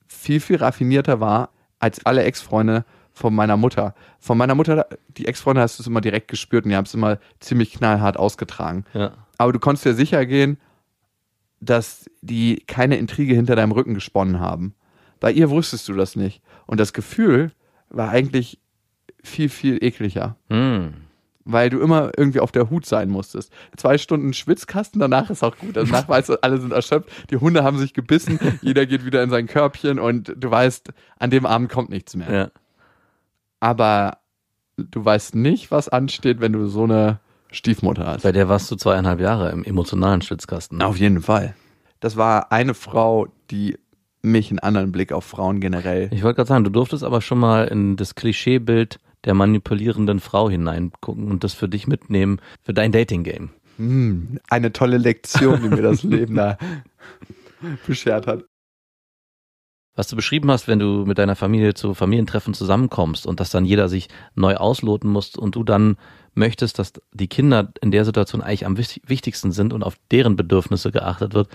[0.06, 3.94] viel, viel raffinierter war als alle Ex-Freunde von meiner Mutter.
[4.18, 6.94] Von meiner Mutter, die Ex-Freunde hast du es immer direkt gespürt und die haben es
[6.94, 8.84] immer ziemlich knallhart ausgetragen.
[8.94, 9.12] Ja.
[9.38, 10.58] Aber du konntest dir sicher gehen,
[11.60, 14.74] dass die keine Intrige hinter deinem Rücken gesponnen haben.
[15.22, 16.42] Bei ihr wusstest du das nicht.
[16.66, 17.52] Und das Gefühl
[17.90, 18.58] war eigentlich
[19.22, 20.36] viel, viel ekliger.
[20.50, 20.94] Hm.
[21.44, 23.52] Weil du immer irgendwie auf der Hut sein musstest.
[23.76, 25.76] Zwei Stunden Schwitzkasten, danach ist auch gut.
[25.76, 29.30] Danach weißt du, alle sind erschöpft, die Hunde haben sich gebissen, jeder geht wieder in
[29.30, 30.88] sein Körbchen und du weißt,
[31.20, 32.32] an dem Abend kommt nichts mehr.
[32.32, 32.50] Ja.
[33.60, 34.18] Aber
[34.76, 37.20] du weißt nicht, was ansteht, wenn du so eine
[37.52, 38.22] Stiefmutter hast.
[38.22, 40.82] Bei der warst du zweieinhalb Jahre im emotionalen Schwitzkasten.
[40.82, 41.54] Auf jeden Fall.
[42.00, 43.78] Das war eine Frau, die
[44.22, 46.08] mich einen anderen Blick auf Frauen generell.
[46.12, 50.48] Ich wollte gerade sagen, du durftest aber schon mal in das Klischeebild der manipulierenden Frau
[50.48, 53.50] hineingucken und das für dich mitnehmen, für dein Dating-Game.
[53.76, 56.58] Hm, eine tolle Lektion, die mir das Leben da
[57.86, 58.44] beschert hat.
[59.94, 63.66] Was du beschrieben hast, wenn du mit deiner Familie zu Familientreffen zusammenkommst und dass dann
[63.66, 65.96] jeder sich neu ausloten muss und du dann
[66.34, 70.34] möchtest, dass die Kinder in der Situation eigentlich am wichtig- wichtigsten sind und auf deren
[70.34, 71.48] Bedürfnisse geachtet wird,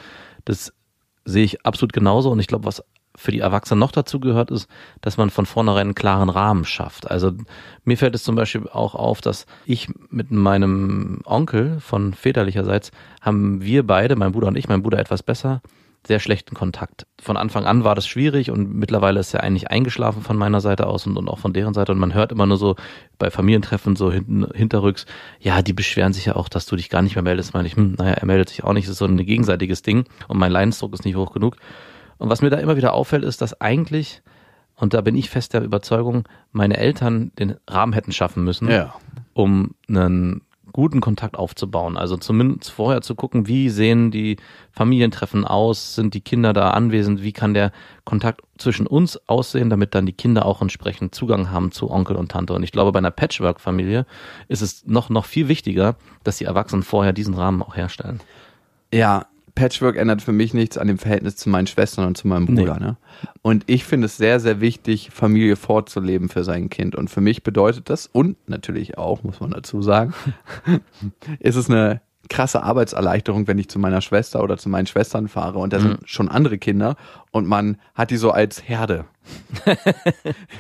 [0.46, 0.72] das
[1.28, 2.32] sehe ich absolut genauso.
[2.32, 2.84] Und ich glaube, was
[3.16, 4.70] für die Erwachsenen noch dazu gehört, ist,
[5.02, 7.10] dass man von vornherein einen klaren Rahmen schafft.
[7.10, 7.32] Also
[7.84, 13.62] mir fällt es zum Beispiel auch auf, dass ich mit meinem Onkel von väterlicherseits haben
[13.62, 15.62] wir beide, mein Bruder und ich, mein Bruder etwas besser,
[16.08, 17.06] sehr schlechten Kontakt.
[17.22, 20.88] Von Anfang an war das schwierig und mittlerweile ist er eigentlich eingeschlafen von meiner Seite
[20.88, 21.92] aus und, und auch von deren Seite.
[21.92, 22.76] Und man hört immer nur so
[23.20, 25.06] bei Familientreffen so hinten, hinterrücks,
[25.40, 27.54] ja, die beschweren sich ja auch, dass du dich gar nicht mehr meldest.
[27.54, 28.86] Meine ich, hm, naja, er meldet sich auch nicht.
[28.88, 31.58] Das ist so ein gegenseitiges Ding und mein Leidensdruck ist nicht hoch genug.
[32.18, 34.22] Und was mir da immer wieder auffällt, ist, dass eigentlich,
[34.76, 38.96] und da bin ich fest der Überzeugung, meine Eltern den Rahmen hätten schaffen müssen, Ja.
[39.34, 40.42] um einen
[40.78, 41.98] guten Kontakt aufzubauen.
[41.98, 44.38] Also zumindest vorher zu gucken, wie sehen die
[44.72, 47.72] Familientreffen aus, sind die Kinder da anwesend, wie kann der
[48.06, 52.30] Kontakt zwischen uns aussehen, damit dann die Kinder auch entsprechend Zugang haben zu Onkel und
[52.30, 52.54] Tante.
[52.54, 54.06] Und ich glaube, bei einer Patchwork-Familie
[54.50, 58.20] ist es noch, noch viel wichtiger, dass die Erwachsenen vorher diesen Rahmen auch herstellen.
[58.94, 59.26] Ja,
[59.58, 62.78] Patchwork ändert für mich nichts an dem Verhältnis zu meinen Schwestern und zu meinem Bruder.
[62.80, 62.86] Nee.
[62.86, 62.98] Ne?
[63.42, 66.96] Und ich finde es sehr, sehr wichtig, Familie vorzuleben für sein Kind.
[66.96, 70.14] Und für mich bedeutet das, und natürlich auch, muss man dazu sagen,
[71.40, 75.60] ist es eine krasse Arbeitserleichterung, wenn ich zu meiner Schwester oder zu meinen Schwestern fahre
[75.60, 76.96] und da sind schon andere Kinder
[77.32, 79.06] und man hat die so als Herde.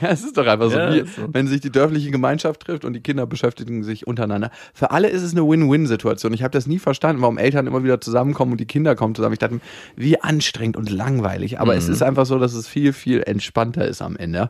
[0.01, 1.27] ja, es ist doch einfach so, Ja, wie, so.
[1.31, 4.51] wenn sich die dörfliche Gemeinschaft trifft und die Kinder beschäftigen sich untereinander.
[4.73, 6.33] Für alle ist es eine Win-Win-Situation.
[6.33, 9.33] Ich habe das nie verstanden, warum Eltern immer wieder zusammenkommen und die Kinder kommen zusammen.
[9.33, 9.61] Ich dachte,
[9.95, 11.59] wie anstrengend und langweilig.
[11.59, 14.49] Aber es ist einfach so, dass es viel, viel entspannter ist am Ende.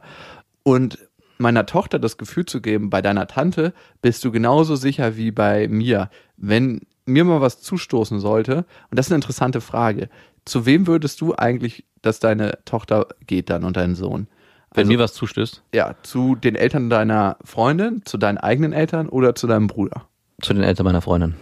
[0.63, 0.97] Und
[1.37, 5.67] meiner Tochter das Gefühl zu geben, bei deiner Tante bist du genauso sicher wie bei
[5.67, 6.09] mir.
[6.35, 8.57] Wenn mir mal was zustoßen sollte,
[8.89, 10.09] und das ist eine interessante Frage,
[10.45, 14.27] zu wem würdest du eigentlich, dass deine Tochter geht dann und dein Sohn?
[14.73, 19.09] Wenn Also- mir was zustößt, Ja, zu den Eltern deiner Freundin, zu deinen eigenen Eltern
[19.09, 20.07] oder zu deinem Bruder?
[20.41, 21.33] zu den Eltern meiner Freundin.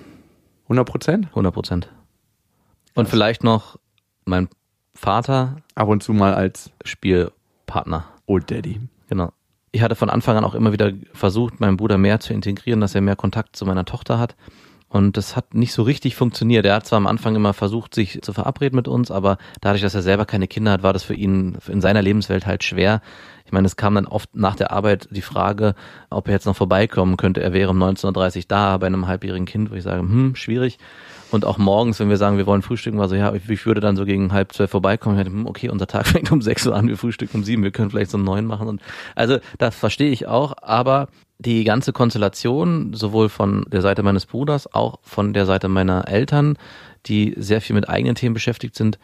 [0.69, 1.27] 100 Prozent?
[1.35, 1.89] 100 Prozent.
[2.93, 3.77] Und vielleicht noch
[4.23, 4.47] mein
[4.93, 8.05] Vater, Ab und zu mal als Spielpartner.
[8.25, 8.79] Old Daddy.
[9.09, 9.31] Genau.
[9.71, 12.95] Ich hatte von Anfang an auch immer wieder versucht, meinen Bruder mehr zu integrieren, dass
[12.95, 14.35] er mehr Kontakt zu meiner Tochter hat.
[14.95, 16.65] Und das hat nicht so richtig funktioniert.
[16.65, 19.93] Er hat zwar am Anfang immer versucht, sich zu verabreden mit uns, aber dadurch, dass
[19.93, 23.01] er selber keine Kinder hat, war das für ihn in seiner Lebenswelt halt schwer.
[23.45, 25.75] Ich meine, es kam dann oft nach der Arbeit die Frage,
[26.09, 27.43] ob er jetzt noch vorbeikommen könnte.
[27.43, 30.79] Er wäre um 19.30 Uhr da bei einem halbjährigen Kind, wo ich sage, hm, schwierig.
[31.31, 33.81] Und auch morgens, wenn wir sagen, wir wollen frühstücken, war so, ja, ich, ich würde
[33.81, 35.17] dann so gegen halb zwölf vorbeikommen.
[35.17, 37.63] Ich dachte, hm, okay, unser Tag fängt um sechs Uhr an, wir frühstücken um sieben,
[37.63, 38.67] wir können vielleicht so neun machen.
[38.67, 38.81] Und
[39.15, 41.07] also das verstehe ich auch, aber
[41.37, 46.57] die ganze Konstellation, sowohl von der Seite meines Bruders, auch von der Seite meiner Eltern,
[47.07, 48.99] die sehr viel mit eigenen Themen beschäftigt sind,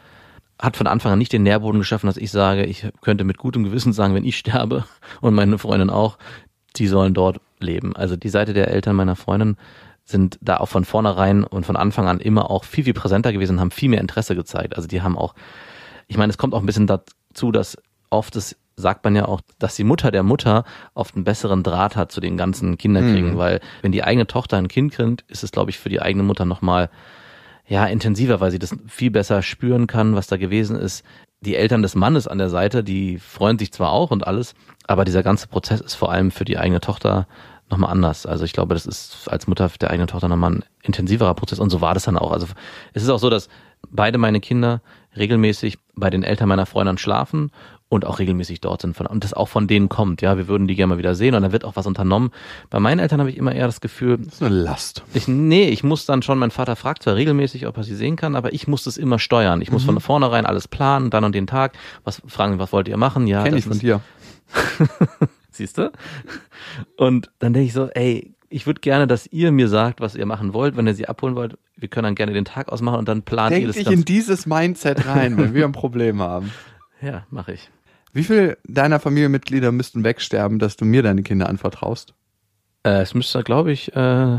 [0.59, 3.63] hat von Anfang an nicht den Nährboden geschaffen, dass ich sage, ich könnte mit gutem
[3.63, 4.85] Gewissen sagen, wenn ich sterbe
[5.21, 6.17] und meine Freundin auch,
[6.77, 7.95] die sollen dort leben.
[7.95, 9.57] Also die Seite der Eltern meiner Freundin
[10.05, 13.59] sind da auch von vornherein und von Anfang an immer auch viel, viel präsenter gewesen,
[13.59, 14.75] haben viel mehr Interesse gezeigt.
[14.75, 15.35] Also die haben auch,
[16.07, 17.77] ich meine, es kommt auch ein bisschen dazu, dass
[18.09, 21.95] oft es sagt man ja auch, dass die Mutter der Mutter oft einen besseren Draht
[21.95, 25.51] hat zu den ganzen Kinderkriegen, weil wenn die eigene Tochter ein Kind kriegt, ist es,
[25.51, 26.89] glaube ich, für die eigene Mutter nochmal
[27.67, 31.05] ja, intensiver, weil sie das viel besser spüren kann, was da gewesen ist.
[31.41, 34.55] Die Eltern des Mannes an der Seite, die freuen sich zwar auch und alles,
[34.87, 37.27] aber dieser ganze Prozess ist vor allem für die eigene Tochter
[37.71, 38.25] nochmal anders.
[38.25, 41.69] Also ich glaube, das ist als Mutter der eigenen Tochter nochmal ein intensiverer Prozess und
[41.69, 42.31] so war das dann auch.
[42.31, 42.47] Also
[42.93, 43.49] es ist auch so, dass
[43.89, 44.81] beide meine Kinder
[45.17, 47.51] regelmäßig bei den Eltern meiner Freundin schlafen
[47.89, 50.21] und auch regelmäßig dort sind von, und das auch von denen kommt.
[50.21, 52.31] Ja, wir würden die gerne mal wieder sehen und dann wird auch was unternommen.
[52.69, 55.03] Bei meinen Eltern habe ich immer eher das Gefühl, Das ist eine Last.
[55.13, 58.15] ich, nee, ich muss dann schon, mein Vater fragt zwar regelmäßig, ob er sie sehen
[58.15, 59.61] kann, aber ich muss das immer steuern.
[59.61, 61.73] Ich muss von vornherein alles planen, dann und den Tag,
[62.05, 63.27] was fragen, was wollt ihr machen?
[63.27, 63.99] Ja, Kenn das ich von ist- dir.
[65.51, 65.91] Siehst du?
[66.97, 70.25] Und dann denke ich so, ey, ich würde gerne, dass ihr mir sagt, was ihr
[70.25, 70.75] machen wollt.
[70.75, 73.51] Wenn ihr sie abholen wollt, wir können dann gerne den Tag ausmachen und dann plant
[73.51, 76.51] ihr Denk das dich in dieses Mindset rein, wenn wir ein Problem haben.
[77.03, 77.71] Ja, mache ich.
[78.13, 82.13] Wie viel deiner Familienmitglieder müssten wegsterben, dass du mir deine Kinder anvertraust?
[82.83, 84.37] Äh, es müsste, glaube ich, äh,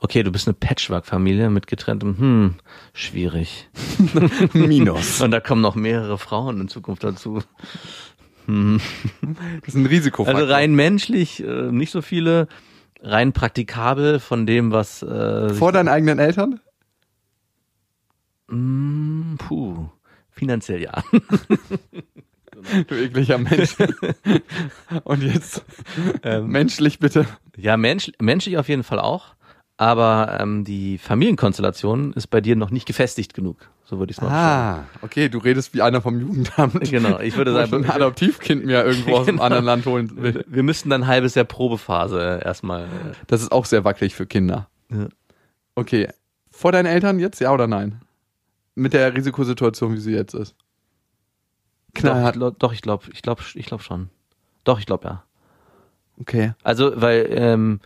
[0.00, 2.54] okay, du bist eine Patchwork-Familie mit getrenntem, hm,
[2.92, 3.68] schwierig.
[4.52, 5.20] Minus.
[5.22, 7.42] Und da kommen noch mehrere Frauen in Zukunft dazu.
[8.46, 10.42] Das ist ein Risikofaktor.
[10.42, 12.48] Also rein menschlich äh, nicht so viele,
[13.00, 16.60] rein praktikabel von dem, was äh, Vor deinen eigenen Eltern?
[18.48, 19.88] Mm, puh,
[20.30, 21.02] finanziell ja.
[22.86, 23.76] Du ekliger Mensch.
[25.04, 25.64] Und jetzt
[26.22, 26.46] Ähm.
[26.46, 27.26] menschlich bitte.
[27.56, 29.34] Ja, mensch, menschlich auf jeden Fall auch.
[29.76, 33.68] Aber ähm, die Familienkonstellation ist bei dir noch nicht gefestigt genug.
[33.84, 36.80] So würde ich es mal Ah, okay, du redest wie einer vom Jugendamt.
[36.90, 39.42] Genau, ich würde sagen- ein Adoptivkind mir irgendwo aus einem Genau.
[39.44, 40.44] anderen Land holen will.
[40.48, 42.86] Wir müssten dann ein halbes Jahr Probephase erstmal.
[43.26, 44.68] Das ist auch sehr wackelig für Kinder.
[44.90, 45.08] Ja.
[45.74, 46.08] Okay,
[46.52, 48.00] vor deinen Eltern jetzt, ja oder nein?
[48.76, 50.54] Mit der Risikosituation, wie sie jetzt ist.
[50.54, 52.34] Doch, ich Knallhart.
[52.36, 54.08] glaub- doch, ich glaube, ich glaube, ich glaube schon.
[54.62, 55.24] Doch, ich glaube ja.
[56.20, 56.52] Okay.
[56.62, 57.80] Also, weil ähm,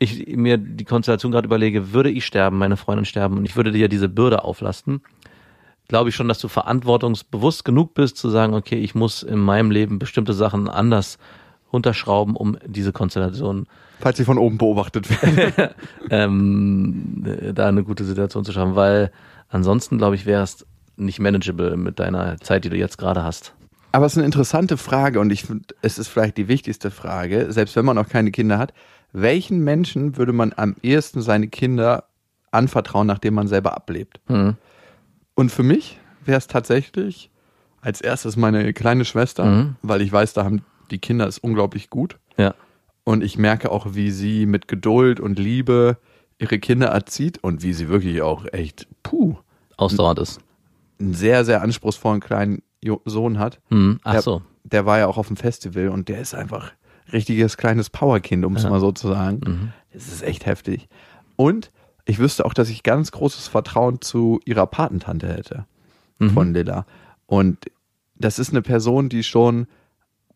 [0.00, 3.70] ich mir die Konstellation gerade überlege, würde ich sterben, meine Freundin sterben und ich würde
[3.70, 5.02] dir diese Bürde auflasten,
[5.88, 9.70] glaube ich schon, dass du verantwortungsbewusst genug bist zu sagen, okay, ich muss in meinem
[9.70, 11.18] Leben bestimmte Sachen anders
[11.72, 13.66] runterschrauben, um diese Konstellation
[14.00, 15.70] Falls sie von oben beobachtet werden.
[16.10, 19.12] ähm, äh, da eine gute Situation zu schaffen, weil
[19.50, 23.52] ansonsten, glaube ich, wäre es nicht manageable mit deiner Zeit, die du jetzt gerade hast.
[23.92, 27.46] Aber es ist eine interessante Frage und ich finde, es ist vielleicht die wichtigste Frage,
[27.50, 28.72] selbst wenn man noch keine Kinder hat.
[29.12, 32.04] Welchen Menschen würde man am ehesten seine Kinder
[32.50, 34.20] anvertrauen, nachdem man selber ablebt?
[34.26, 34.56] Hm.
[35.34, 37.30] Und für mich wäre es tatsächlich
[37.80, 39.76] als erstes meine kleine Schwester, Mhm.
[39.82, 42.18] weil ich weiß, da haben die Kinder es unglaublich gut.
[42.36, 42.54] Ja.
[43.04, 45.96] Und ich merke auch, wie sie mit Geduld und Liebe
[46.38, 49.36] ihre Kinder erzieht und wie sie wirklich auch echt, puh,
[49.76, 50.40] Ausdauernd ist.
[51.00, 52.62] einen sehr, sehr anspruchsvollen kleinen
[53.06, 53.58] Sohn hat.
[53.70, 53.98] Hm.
[54.04, 54.42] Ach Der- so.
[54.64, 56.72] Der war ja auch auf dem Festival und der ist einfach
[57.12, 59.40] richtiges kleines Powerkind, um es mal so zu sagen.
[59.46, 59.72] Mhm.
[59.92, 60.88] Das ist echt heftig.
[61.36, 61.70] Und
[62.04, 65.66] ich wüsste auch, dass ich ganz großes Vertrauen zu ihrer Patentante hätte
[66.18, 66.30] Mhm.
[66.30, 66.86] von Lilla.
[67.26, 67.58] Und
[68.16, 69.66] das ist eine Person, die schon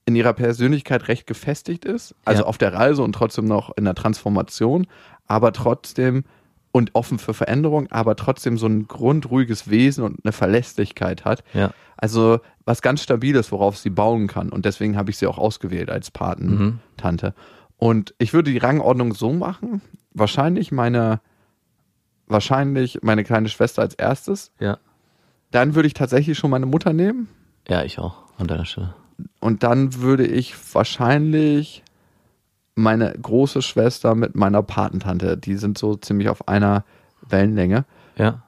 [0.07, 2.49] in ihrer Persönlichkeit recht gefestigt ist, also Ja.
[2.49, 4.87] auf der Reise und trotzdem noch in der Transformation,
[5.27, 6.25] aber trotzdem
[6.75, 11.45] und offen für Veränderung, aber trotzdem so ein grundruhiges Wesen und eine Verlässlichkeit hat.
[11.53, 11.71] Ja.
[11.97, 14.49] Also was ganz Stabiles, worauf sie bauen kann.
[14.51, 17.33] Und deswegen habe ich sie auch ausgewählt als Patentante.
[17.77, 19.83] Und ich würde die Rangordnung so machen,
[20.15, 21.21] wahrscheinlich meine,
[22.27, 24.79] wahrscheinlich meine kleine Schwester als erstes, Ja.
[25.53, 27.29] dann würde ich tatsächlich schon meine Mutter nehmen.
[27.69, 28.97] Ja, ich auch an deiner Stelle.
[29.39, 31.84] Und dann würde ich wahrscheinlich
[32.75, 36.85] meine große Schwester mit meiner Patentante, die sind so ziemlich auf einer
[37.29, 37.85] Wellenlänge.
[38.17, 38.43] Ja.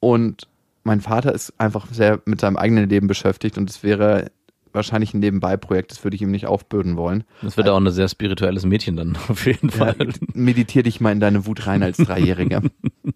[0.00, 0.48] Und
[0.82, 4.30] mein Vater ist einfach sehr mit seinem eigenen Leben beschäftigt und es wäre
[4.72, 7.24] wahrscheinlich ein Nebenbei-Projekt, das würde ich ihm nicht aufbürden wollen.
[7.42, 9.96] Das wird auch ein sehr spirituelles Mädchen dann, auf jeden Fall.
[9.98, 12.62] Ja, meditier dich mal in deine Wut rein als Dreijähriger.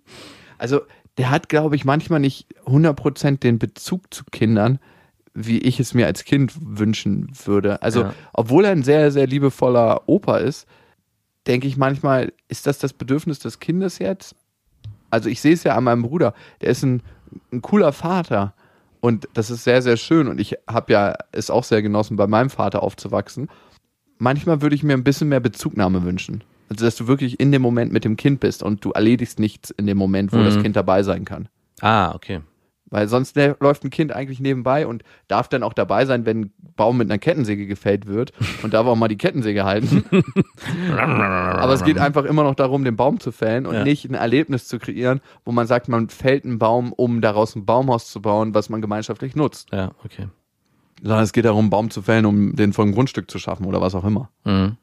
[0.59, 0.81] also,
[1.17, 4.81] der hat, glaube ich, manchmal nicht 100% den Bezug zu Kindern,
[5.35, 7.83] wie ich es mir als Kind wünschen würde.
[7.83, 8.15] Also, Ja.
[8.33, 10.67] obwohl er ein sehr, sehr liebevoller Opa ist,
[11.47, 14.37] denke ich manchmal, ist das das Bedürfnis des Kindes jetzt?
[15.11, 17.03] Also, ich sehe es ja an meinem Bruder, der ist ein,
[17.53, 18.55] ein cooler Vater.
[19.01, 20.29] Und das ist sehr, sehr schön.
[20.29, 23.49] Und ich habe ja es auch sehr genossen, bei meinem Vater aufzuwachsen.
[24.19, 26.43] Manchmal würde ich mir ein bisschen mehr Bezugnahme wünschen.
[26.71, 29.71] Also, dass du wirklich in dem Moment mit dem Kind bist und du erledigst nichts
[29.71, 30.45] in dem Moment, wo Mhm.
[30.45, 31.49] das Kind dabei sein kann.
[31.81, 32.41] Ah, okay.
[32.95, 36.43] Weil sonst lä- läuft ein Kind eigentlich nebenbei und darf dann auch dabei sein, wenn
[36.43, 38.31] ein Baum mit einer Kettensäge gefällt wird
[38.63, 40.05] und darf auch mal die Kettensäge halten.
[40.97, 43.83] Aber es geht einfach immer noch darum, den Baum zu fällen und Ja.
[43.83, 47.65] nicht ein Erlebnis zu kreieren, wo man sagt, man fällt einen Baum, um daraus ein
[47.65, 49.71] Baumhaus zu bauen, was man gemeinschaftlich nutzt.
[49.73, 50.29] Ja, okay.
[51.03, 53.81] Sondern es geht darum, einen Baum zu fällen, um den vom Grundstück zu schaffen oder
[53.81, 54.31] was auch immer.
[54.45, 54.77] Mhm.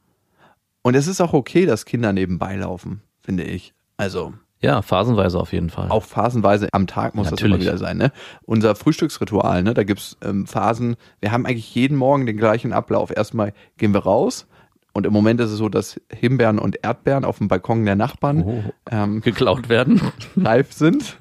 [0.82, 3.74] Und es ist auch okay, dass Kinder nebenbei laufen, finde ich.
[3.95, 5.89] Also Ja, phasenweise auf jeden Fall.
[5.89, 7.56] auch phasenweise am Tag muss das Natürlich.
[7.56, 7.97] immer wieder sein.
[7.97, 8.12] Ne?
[8.43, 9.74] Unser Frühstücksritual, ne?
[9.74, 13.12] da gibt's ähm, Phasen, wir haben eigentlich jeden Morgen den gleichen Ablauf.
[13.15, 14.45] Erstmal gehen wir raus
[14.93, 18.43] und im Moment ist es so, dass Himbeeren und Erdbeeren auf dem Balkon der Nachbarn
[18.43, 18.63] Oh.
[18.91, 20.00] ähm, geklaut werden.
[20.38, 21.17] reif sind.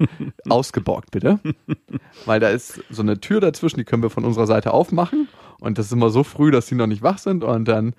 [0.49, 1.39] Ausgeborgt bitte.
[2.25, 5.27] Weil da ist so eine Tür dazwischen, die können wir von unserer Seite aufmachen
[5.59, 7.93] und das ist immer so früh, dass die noch nicht wach sind und dann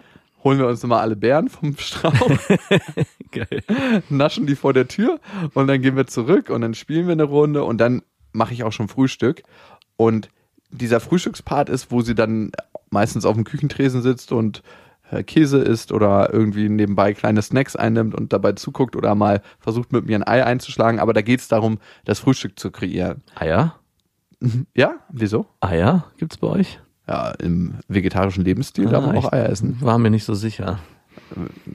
[0.44, 2.12] holen wir uns immer alle Beeren vom Strauch
[3.30, 3.62] Geil.
[4.08, 5.20] naschen die vor der Tür
[5.54, 8.02] und dann gehen wir zurück und dann spielen wir eine Runde und dann
[8.32, 9.42] mache ich auch schon Frühstück.
[9.96, 10.30] Und
[10.70, 12.52] dieser Frühstückspart ist, wo sie dann
[12.90, 14.62] meistens auf dem Küchentresen sitzt und
[15.10, 19.92] äh, Käse isst oder irgendwie nebenbei kleine Snacks einnimmt und dabei zuguckt oder mal versucht
[19.92, 20.98] mit mir ein Ei einzuschlagen.
[21.00, 23.22] Aber da geht es darum, das Frühstück zu kreieren.
[23.34, 23.78] Eier?
[24.74, 25.46] Ja, wieso?
[25.60, 26.80] Eier gibt's bei euch?
[27.08, 29.76] Ja, im vegetarischen Lebensstil darf man Ah, auch Eier essen.
[29.80, 30.78] War mir nicht so sicher.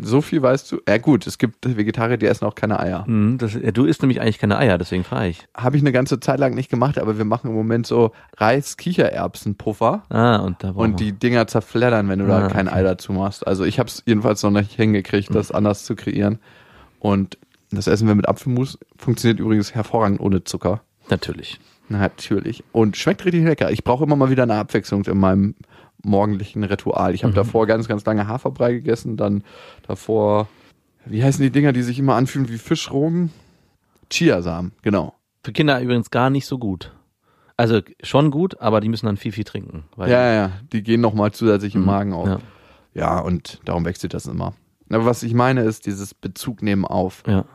[0.02, 0.80] So viel weißt du.
[0.88, 3.04] Ja gut, es gibt Vegetarier, die essen auch keine Eier.
[3.08, 5.48] Mhm, das, ja, du isst nämlich eigentlich keine Eier, deswegen frage ich.
[5.56, 10.04] habe ich eine ganze Zeit lang nicht gemacht, aber wir machen im Moment so Reis-Kichererbsen-Puffer
[10.10, 12.78] Ah, und da und die Dinger zerfleddern, wenn du da Ah, kein okay.
[12.78, 13.46] Ei dazu machst.
[13.46, 16.40] Also ich habe es jedenfalls noch nicht hingekriegt, das anders zu kreieren.
[17.00, 17.38] Und
[17.72, 18.78] das essen wir mit Apfelmus.
[18.98, 20.82] Funktioniert übrigens hervorragend ohne Zucker.
[21.10, 21.60] Natürlich.
[21.90, 22.64] Natürlich.
[22.72, 23.72] Und schmeckt richtig lecker.
[23.72, 25.56] Ich brauche immer mal wieder eine Abwechslung in meinem
[26.04, 27.14] morgendlichen Ritual.
[27.16, 29.44] Ich habe davor ganz, ganz lange Haferbrei gegessen, dann
[29.88, 30.48] davor,
[31.06, 33.32] wie heißen die Dinger, die sich immer anfühlen wie Fischrogen?
[34.10, 35.14] Chiasamen, genau.
[35.44, 36.94] Für Kinder übrigens gar nicht so gut.
[37.58, 39.86] Also schon gut, aber die müssen dann viel, viel trinken.
[39.98, 42.28] Ja, ja, die gehen nochmal zusätzlich im Mhm, Magen auf.
[42.28, 42.40] ja.
[42.94, 43.20] Ja.
[43.20, 44.54] und darum wechselt das immer.
[44.90, 47.24] Aber was ich meine, ist dieses Bezug nehmen auf.
[47.28, 47.46] Ja.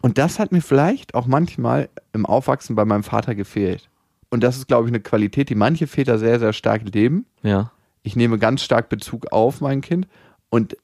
[0.00, 3.88] Und das hat mir vielleicht auch manchmal im Aufwachsen bei meinem Vater gefehlt.
[4.30, 7.26] Und das ist, glaube ich, eine Qualität, die manche Väter sehr, sehr stark leben.
[7.42, 7.70] Ja.
[8.02, 10.08] Ich nehme ganz stark Bezug auf mein Kind
[10.50, 10.76] und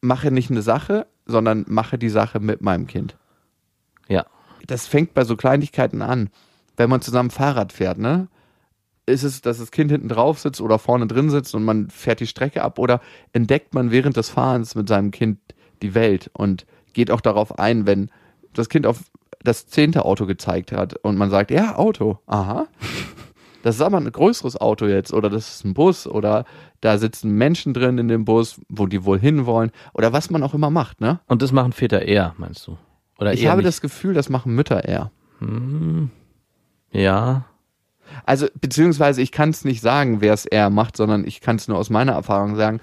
[0.00, 3.16] mache nicht eine Sache, sondern mache die Sache mit meinem Kind.
[4.08, 4.26] Ja.
[4.66, 6.30] Das fängt bei so Kleinigkeiten an.
[6.76, 8.28] Wenn man zusammen Fahrrad fährt, ne?
[9.06, 12.20] Ist es, dass das Kind hinten drauf sitzt oder vorne drin sitzt und man fährt
[12.20, 13.00] die Strecke ab oder
[13.32, 15.38] entdeckt man während des Fahrens mit seinem Kind
[15.80, 18.10] die Welt und geht auch darauf ein, wenn
[18.54, 19.04] das Kind auf
[19.44, 22.66] das zehnte Auto gezeigt hat und man sagt, ja, Auto, aha.
[23.62, 26.44] Das ist aber ein größeres Auto jetzt oder das ist ein Bus oder
[26.82, 30.54] da sitzen Menschen drin in dem Bus, wo die wohl hinwollen oder was man auch
[30.54, 31.18] immer macht, ne?
[31.26, 32.78] Und das machen Väter eher, meinst du?
[33.18, 33.66] Oder Ich habe nicht?
[33.66, 35.10] das Gefühl, das machen Mütter eher.
[36.92, 37.46] Ja.
[38.24, 41.66] Also, beziehungsweise ich kann es nicht sagen, wer es eher macht, sondern ich kann es
[41.66, 42.80] nur aus meiner Erfahrung sagen.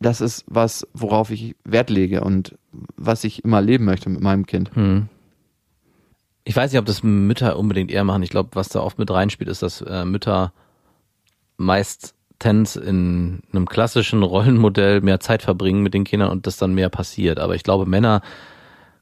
[0.00, 2.56] Das ist was, worauf ich Wert lege und
[2.96, 4.74] was ich immer leben möchte mit meinem Kind.
[4.74, 5.08] Hm.
[6.44, 8.22] Ich weiß nicht, ob das Mütter unbedingt eher machen.
[8.22, 10.52] Ich glaube, was da oft mit reinspielt, ist, dass äh, Mütter
[11.58, 16.88] meistens in einem klassischen Rollenmodell mehr Zeit verbringen mit den Kindern und das dann mehr
[16.88, 17.38] passiert.
[17.38, 18.22] Aber ich glaube, Männer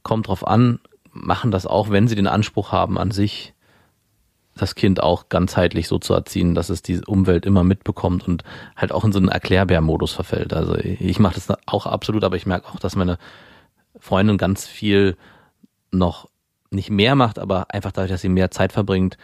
[0.03, 0.81] kommt drauf an,
[1.13, 3.55] machen das auch, wenn sie den Anspruch haben an sich,
[4.59, 8.45] das Kind auch ganzheitlich so zu erziehen, dass es die Umwelt immer mitbekommt und
[8.77, 10.53] halt auch in so einen Erklärbär-Modus verfällt.
[10.53, 13.19] Also ich mache das auch absolut, aber ich merke auch, dass meine
[13.99, 15.17] Freundin ganz viel
[15.91, 16.29] noch
[16.71, 19.17] nicht mehr macht, aber einfach dadurch, dass sie mehr Zeit verbringt,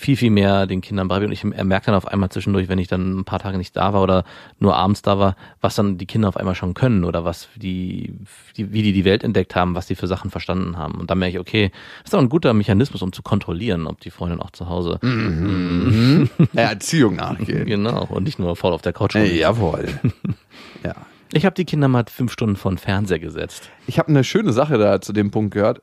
[0.00, 1.30] viel, viel mehr den Kindern beibringen.
[1.30, 3.92] Und ich merke dann auf einmal zwischendurch, wenn ich dann ein paar Tage nicht da
[3.92, 4.24] war oder
[4.58, 8.14] nur abends da war, was dann die Kinder auf einmal schon können oder was die,
[8.56, 10.94] die wie die die Welt entdeckt haben, was die für Sachen verstanden haben.
[10.94, 11.70] Und dann merke ich, okay,
[12.02, 14.98] das ist auch ein guter Mechanismus, um zu kontrollieren, ob die Freundin auch zu Hause
[15.02, 16.30] Mhm.
[16.52, 17.66] Ja, Erziehung nachgehen.
[17.66, 19.14] genau und nicht nur voll auf der Couch.
[19.14, 19.86] Äh, jawohl.
[20.84, 20.94] ja.
[21.32, 23.70] Ich habe die Kinder mal fünf Stunden vor den Fernseher gesetzt.
[23.86, 25.82] Ich habe eine schöne Sache da zu dem Punkt gehört.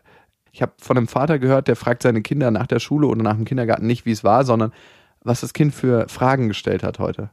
[0.58, 3.36] Ich habe von einem Vater gehört, der fragt seine Kinder nach der Schule oder nach
[3.36, 4.74] dem Kindergarten nicht, wie es war, sondern
[5.22, 7.30] was das Kind für Fragen gestellt hat heute.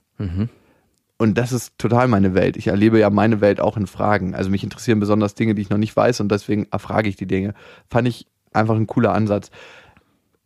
[1.17, 2.59] Und das ist total meine Welt.
[2.59, 4.35] Ich erlebe ja meine Welt auch in Fragen.
[4.35, 7.27] Also mich interessieren besonders Dinge, die ich noch nicht weiß und deswegen erfrage ich die
[7.27, 7.55] Dinge.
[7.89, 9.51] Fand ich einfach ein cooler Ansatz.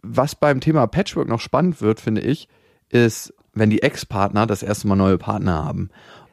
[0.03, 2.49] Was beim Thema Patchwork noch spannend wird, finde ich,
[2.91, 5.91] ist, wenn die Ex-Partner das erste Mal neue Partner haben.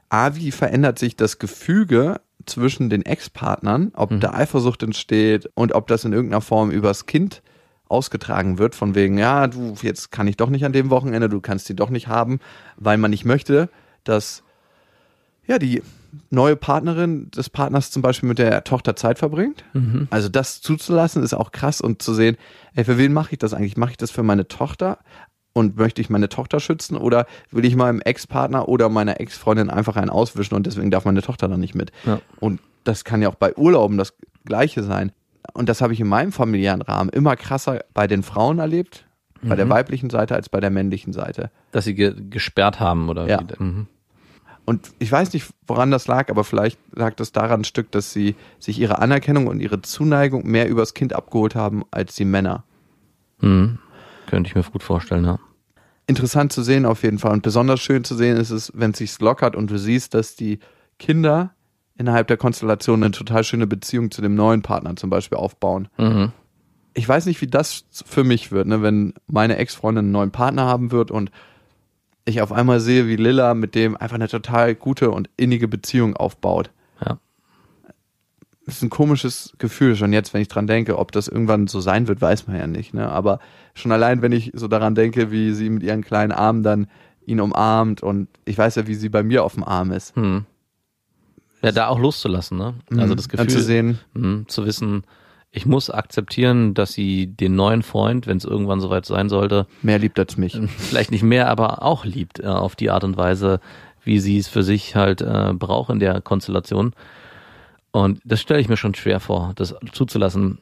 [0.10, 5.88] A, wie verändert sich das Gefüge zwischen den Ex-Partnern, ob da Eifersucht entsteht und ob
[5.88, 7.42] das in irgendeiner Form übers Kind
[7.88, 11.40] ausgetragen wird, von wegen, ja, du, jetzt kann ich doch nicht an dem Wochenende, du
[11.40, 12.40] kannst die doch nicht haben,
[12.78, 13.70] weil man nicht möchte,
[14.04, 14.44] dass
[15.46, 15.84] ja, die
[16.30, 19.64] neue Partnerin des Partners zum Beispiel mit der Tochter Zeit verbringt.
[20.10, 22.38] Also das zuzulassen ist auch krass und zu sehen,
[22.74, 23.78] ey, für wen mache ich das eigentlich?
[23.78, 25.00] Mache ich das für meine Tochter
[25.56, 29.96] und möchte ich meine Tochter schützen oder will ich meinem Ex-Partner oder meiner Ex-Freundin einfach
[29.96, 31.94] einen auswischen und deswegen darf meine Tochter dann nicht mit?
[32.06, 32.20] Ja.
[32.42, 35.14] Und das kann ja auch bei Urlauben das Gleiche sein.
[35.54, 39.06] Und das habe ich in meinem familiären Rahmen immer krasser bei den Frauen erlebt,
[39.42, 41.52] bei der weiblichen Seite als bei der männlichen Seite.
[41.72, 43.42] Dass sie ge gesperrt haben oder Ja.
[43.58, 43.88] mhm.
[44.66, 48.12] Und ich weiß nicht, woran das lag, aber vielleicht lag das daran ein Stück, dass
[48.12, 52.64] sie sich ihre Anerkennung und ihre Zuneigung mehr übers Kind abgeholt haben als die Männer.
[53.40, 53.78] Mhm.
[54.28, 55.40] Könnte ich mir gut vorstellen, ja.
[56.08, 57.32] Interessant zu sehen auf jeden Fall.
[57.32, 60.36] Und besonders schön zu sehen ist es, wenn es sich lockert und du siehst, dass
[60.36, 60.60] die
[61.00, 61.56] Kinder
[61.98, 65.88] innerhalb der Konstellation eine total schöne Beziehung zu dem neuen Partner zum Beispiel aufbauen.
[65.98, 66.32] Mhm.
[66.94, 70.66] Ich weiß nicht, wie das für mich wird, ne, wenn meine Ex-Freundin einen neuen Partner
[70.66, 71.32] haben wird und
[72.26, 76.16] ich auf einmal sehe, wie Lilla mit dem einfach eine total gute und innige Beziehung
[76.16, 76.72] aufbaut.
[77.04, 77.18] Ja.
[78.66, 80.98] Das ist ein komisches Gefühl schon jetzt, wenn ich dran denke.
[80.98, 82.94] Ob das irgendwann so sein wird, weiß man ja nicht.
[82.94, 83.08] Ne?
[83.08, 83.40] Aber
[83.76, 86.88] schon allein, wenn ich so daran denke, wie sie mit ihren kleinen Armen dann
[87.26, 90.16] ihn umarmt und ich weiß ja, wie sie bei mir auf dem Arm ist.
[90.16, 90.46] Hm.
[91.62, 92.76] Ja, da auch loszulassen, ne?
[92.98, 95.04] Also das Gefühl zu sehen, Mhm, zu wissen,
[95.52, 99.98] ich muss akzeptieren, dass sie den neuen Freund, wenn es irgendwann soweit sein sollte, mehr
[99.98, 100.60] liebt als mich.
[100.78, 103.60] vielleicht nicht mehr, aber auch liebt äh, auf die Art und Weise,
[104.04, 106.94] wie sie es für sich halt äh, braucht in der Konstellation.
[107.96, 110.60] Und das stelle ich mir schon schwer vor, das zuzulassen.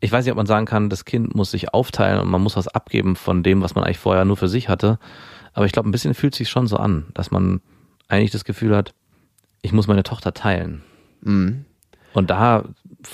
[0.00, 2.56] Ich weiß nicht, ob man sagen kann, das Kind muss sich aufteilen und man muss
[2.56, 4.98] was abgeben von dem, was man eigentlich vorher nur für sich hatte.
[5.52, 7.60] Aber ich glaube, ein bisschen fühlt sich schon so an, dass man
[8.08, 8.92] eigentlich das Gefühl hat,
[9.62, 10.82] ich muss meine Tochter teilen.
[11.20, 11.64] Mhm.
[12.12, 12.64] Und da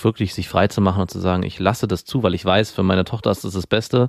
[0.01, 2.71] wirklich sich frei zu machen und zu sagen, ich lasse das zu, weil ich weiß,
[2.71, 4.09] für meine Tochter ist das das Beste,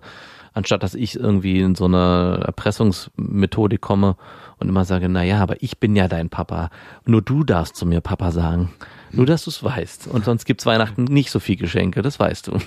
[0.53, 4.15] anstatt dass ich irgendwie in so eine Erpressungsmethodik komme
[4.59, 6.69] und immer sage, na ja, aber ich bin ja dein Papa.
[7.03, 8.71] Nur du darfst zu mir Papa sagen.
[9.13, 10.07] Nur, dass du es weißt.
[10.07, 12.57] Und sonst gibt's Weihnachten nicht so viel Geschenke, das weißt du.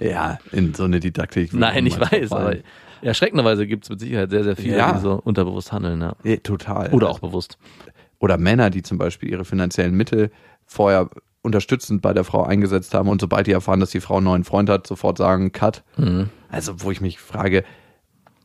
[0.00, 1.52] Ja, in so eine Didaktik.
[1.52, 2.56] Nein, ich weiß, aber
[3.02, 4.92] erschreckenderweise gibt's mit Sicherheit sehr, sehr viele, Ja.
[4.92, 6.00] die so unterbewusst handeln.
[6.00, 6.14] Ja.
[6.24, 6.90] Ja, total.
[6.92, 7.58] Oder auch bewusst.
[8.20, 10.30] oder Männer, die zum Beispiel ihre finanziellen Mittel
[10.66, 11.08] vorher
[11.42, 14.44] unterstützend bei der Frau eingesetzt haben und sobald die erfahren, dass die Frau einen neuen
[14.44, 15.84] Freund hat, sofort sagen, Cut.
[15.96, 16.28] Mhm.
[16.50, 17.62] Also, wo ich mich frage,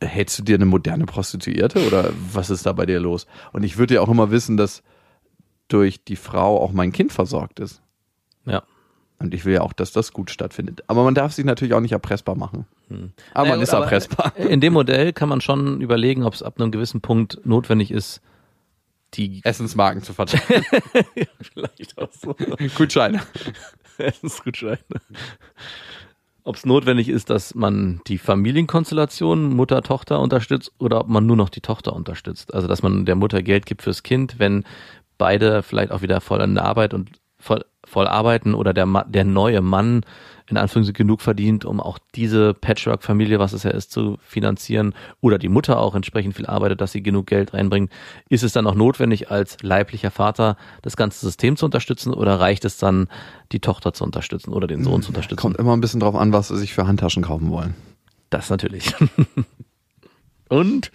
[0.00, 3.26] hältst du dir eine moderne Prostituierte oder was ist da bei dir los?
[3.52, 4.82] Und ich würde ja auch immer wissen, dass
[5.68, 7.82] durch die Frau auch mein Kind versorgt ist.
[8.44, 8.62] Ja.
[9.18, 10.84] Und ich will ja auch, dass das gut stattfindet.
[10.86, 12.66] Aber man darf sich natürlich auch nicht erpressbar machen.
[12.88, 13.12] Aber Hm.
[13.34, 14.36] Naja, man gut, ist aber erpressbar.
[14.36, 18.20] In dem Modell kann man schon überlegen, ob es ab einem gewissen Punkt notwendig ist,
[19.14, 20.64] die Essensmarken zu verteilen.
[21.40, 22.36] vielleicht auch so
[22.76, 23.22] Gutscheine.
[23.98, 24.78] Essensgutscheine.
[26.42, 31.36] Ob es notwendig ist, dass man die Familienkonstellation Mutter, Tochter unterstützt oder ob man nur
[31.36, 32.52] noch die Tochter unterstützt.
[32.52, 34.64] Also dass man der Mutter Geld gibt fürs Kind, wenn
[35.18, 39.04] beide vielleicht auch wieder voll in der Arbeit und voll, voll arbeiten oder der, Ma
[39.04, 40.02] der neue Mann
[40.46, 45.38] in Anführungszeichen genug verdient, um auch diese Patchwork-Familie, was es ja ist, zu finanzieren oder
[45.38, 47.90] die Mutter auch entsprechend viel arbeitet, dass sie genug Geld reinbringt.
[48.28, 52.64] Ist es dann auch notwendig, als leiblicher Vater das ganze System zu unterstützen oder reicht
[52.66, 53.08] es dann,
[53.52, 55.40] die Tochter zu unterstützen oder den Sohn zu unterstützen?
[55.40, 57.74] Kommt immer ein bisschen drauf an, was sie sich für Handtaschen kaufen wollen.
[58.28, 58.94] Das natürlich.
[60.48, 60.90] Und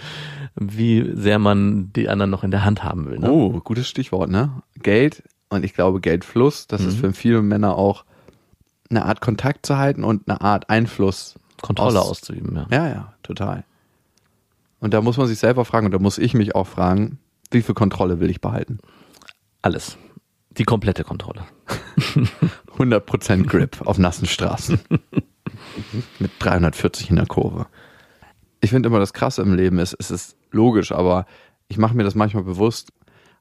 [0.56, 3.20] wie sehr man die anderen noch in der Hand haben will.
[3.20, 3.32] Ne?
[3.32, 4.62] Oh, gutes Stichwort, ne?
[4.82, 8.06] Geld und ich glaube Geldfluss, das ist für viele Männer auch
[8.90, 11.36] eine Art Kontakt zu halten und eine Art Einfluss.
[11.62, 12.68] Kontrolle aus- auszuüben, ja.
[12.72, 13.64] Ja, ja, total.
[14.80, 17.18] Und da muss man sich selber fragen und da muss ich mich auch fragen,
[17.52, 18.80] wie viel Kontrolle will ich behalten?
[19.62, 19.98] Alles.
[20.52, 21.42] Die komplette Kontrolle.
[22.78, 24.80] 100% Grip auf nassen Straßen.
[26.20, 27.68] Mit 340 in der Kurve.
[28.62, 31.26] Ich finde immer das Krasse im Leben ist, es ist logisch, aber
[31.68, 32.92] ich mache mir das manchmal bewusst.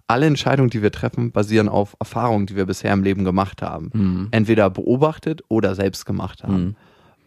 [0.06, 3.90] Alle Entscheidungen, die wir treffen, basieren auf Erfahrungen, die wir bisher im Leben gemacht haben.
[3.92, 4.28] Mhm.
[4.30, 6.64] Entweder beobachtet oder selbst gemacht haben.
[6.64, 6.76] Mhm.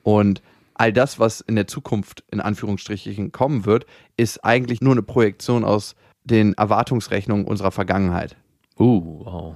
[0.03, 0.41] Und
[0.73, 3.85] all das, was in der Zukunft in Anführungsstrichen kommen wird,
[4.17, 8.35] ist eigentlich nur eine Projektion aus den Erwartungsrechnungen unserer Vergangenheit.
[8.79, 9.55] Uh, wow.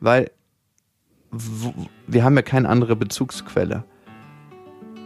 [0.00, 0.30] Weil
[2.06, 3.84] wir haben ja keine andere Bezugsquelle.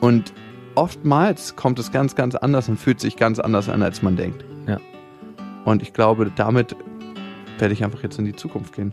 [0.00, 0.32] Und
[0.74, 4.44] oftmals kommt es ganz, ganz anders und fühlt sich ganz anders an, als man denkt.
[4.66, 4.78] Ja.
[5.64, 6.76] Und ich glaube, damit
[7.58, 8.92] werde ich einfach jetzt in die Zukunft gehen.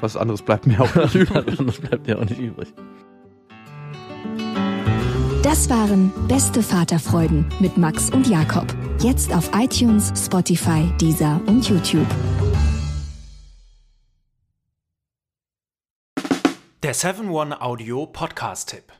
[0.00, 1.56] Was anderes bleibt mir auch nicht übrig.
[1.56, 2.72] das bleibt ja auch nicht übrig.
[5.42, 8.66] Das waren Beste Vaterfreuden mit Max und Jakob.
[9.00, 12.06] Jetzt auf iTunes, Spotify, Deezer und YouTube.
[16.82, 18.99] Der 7-One-Audio-Podcast-Tipp.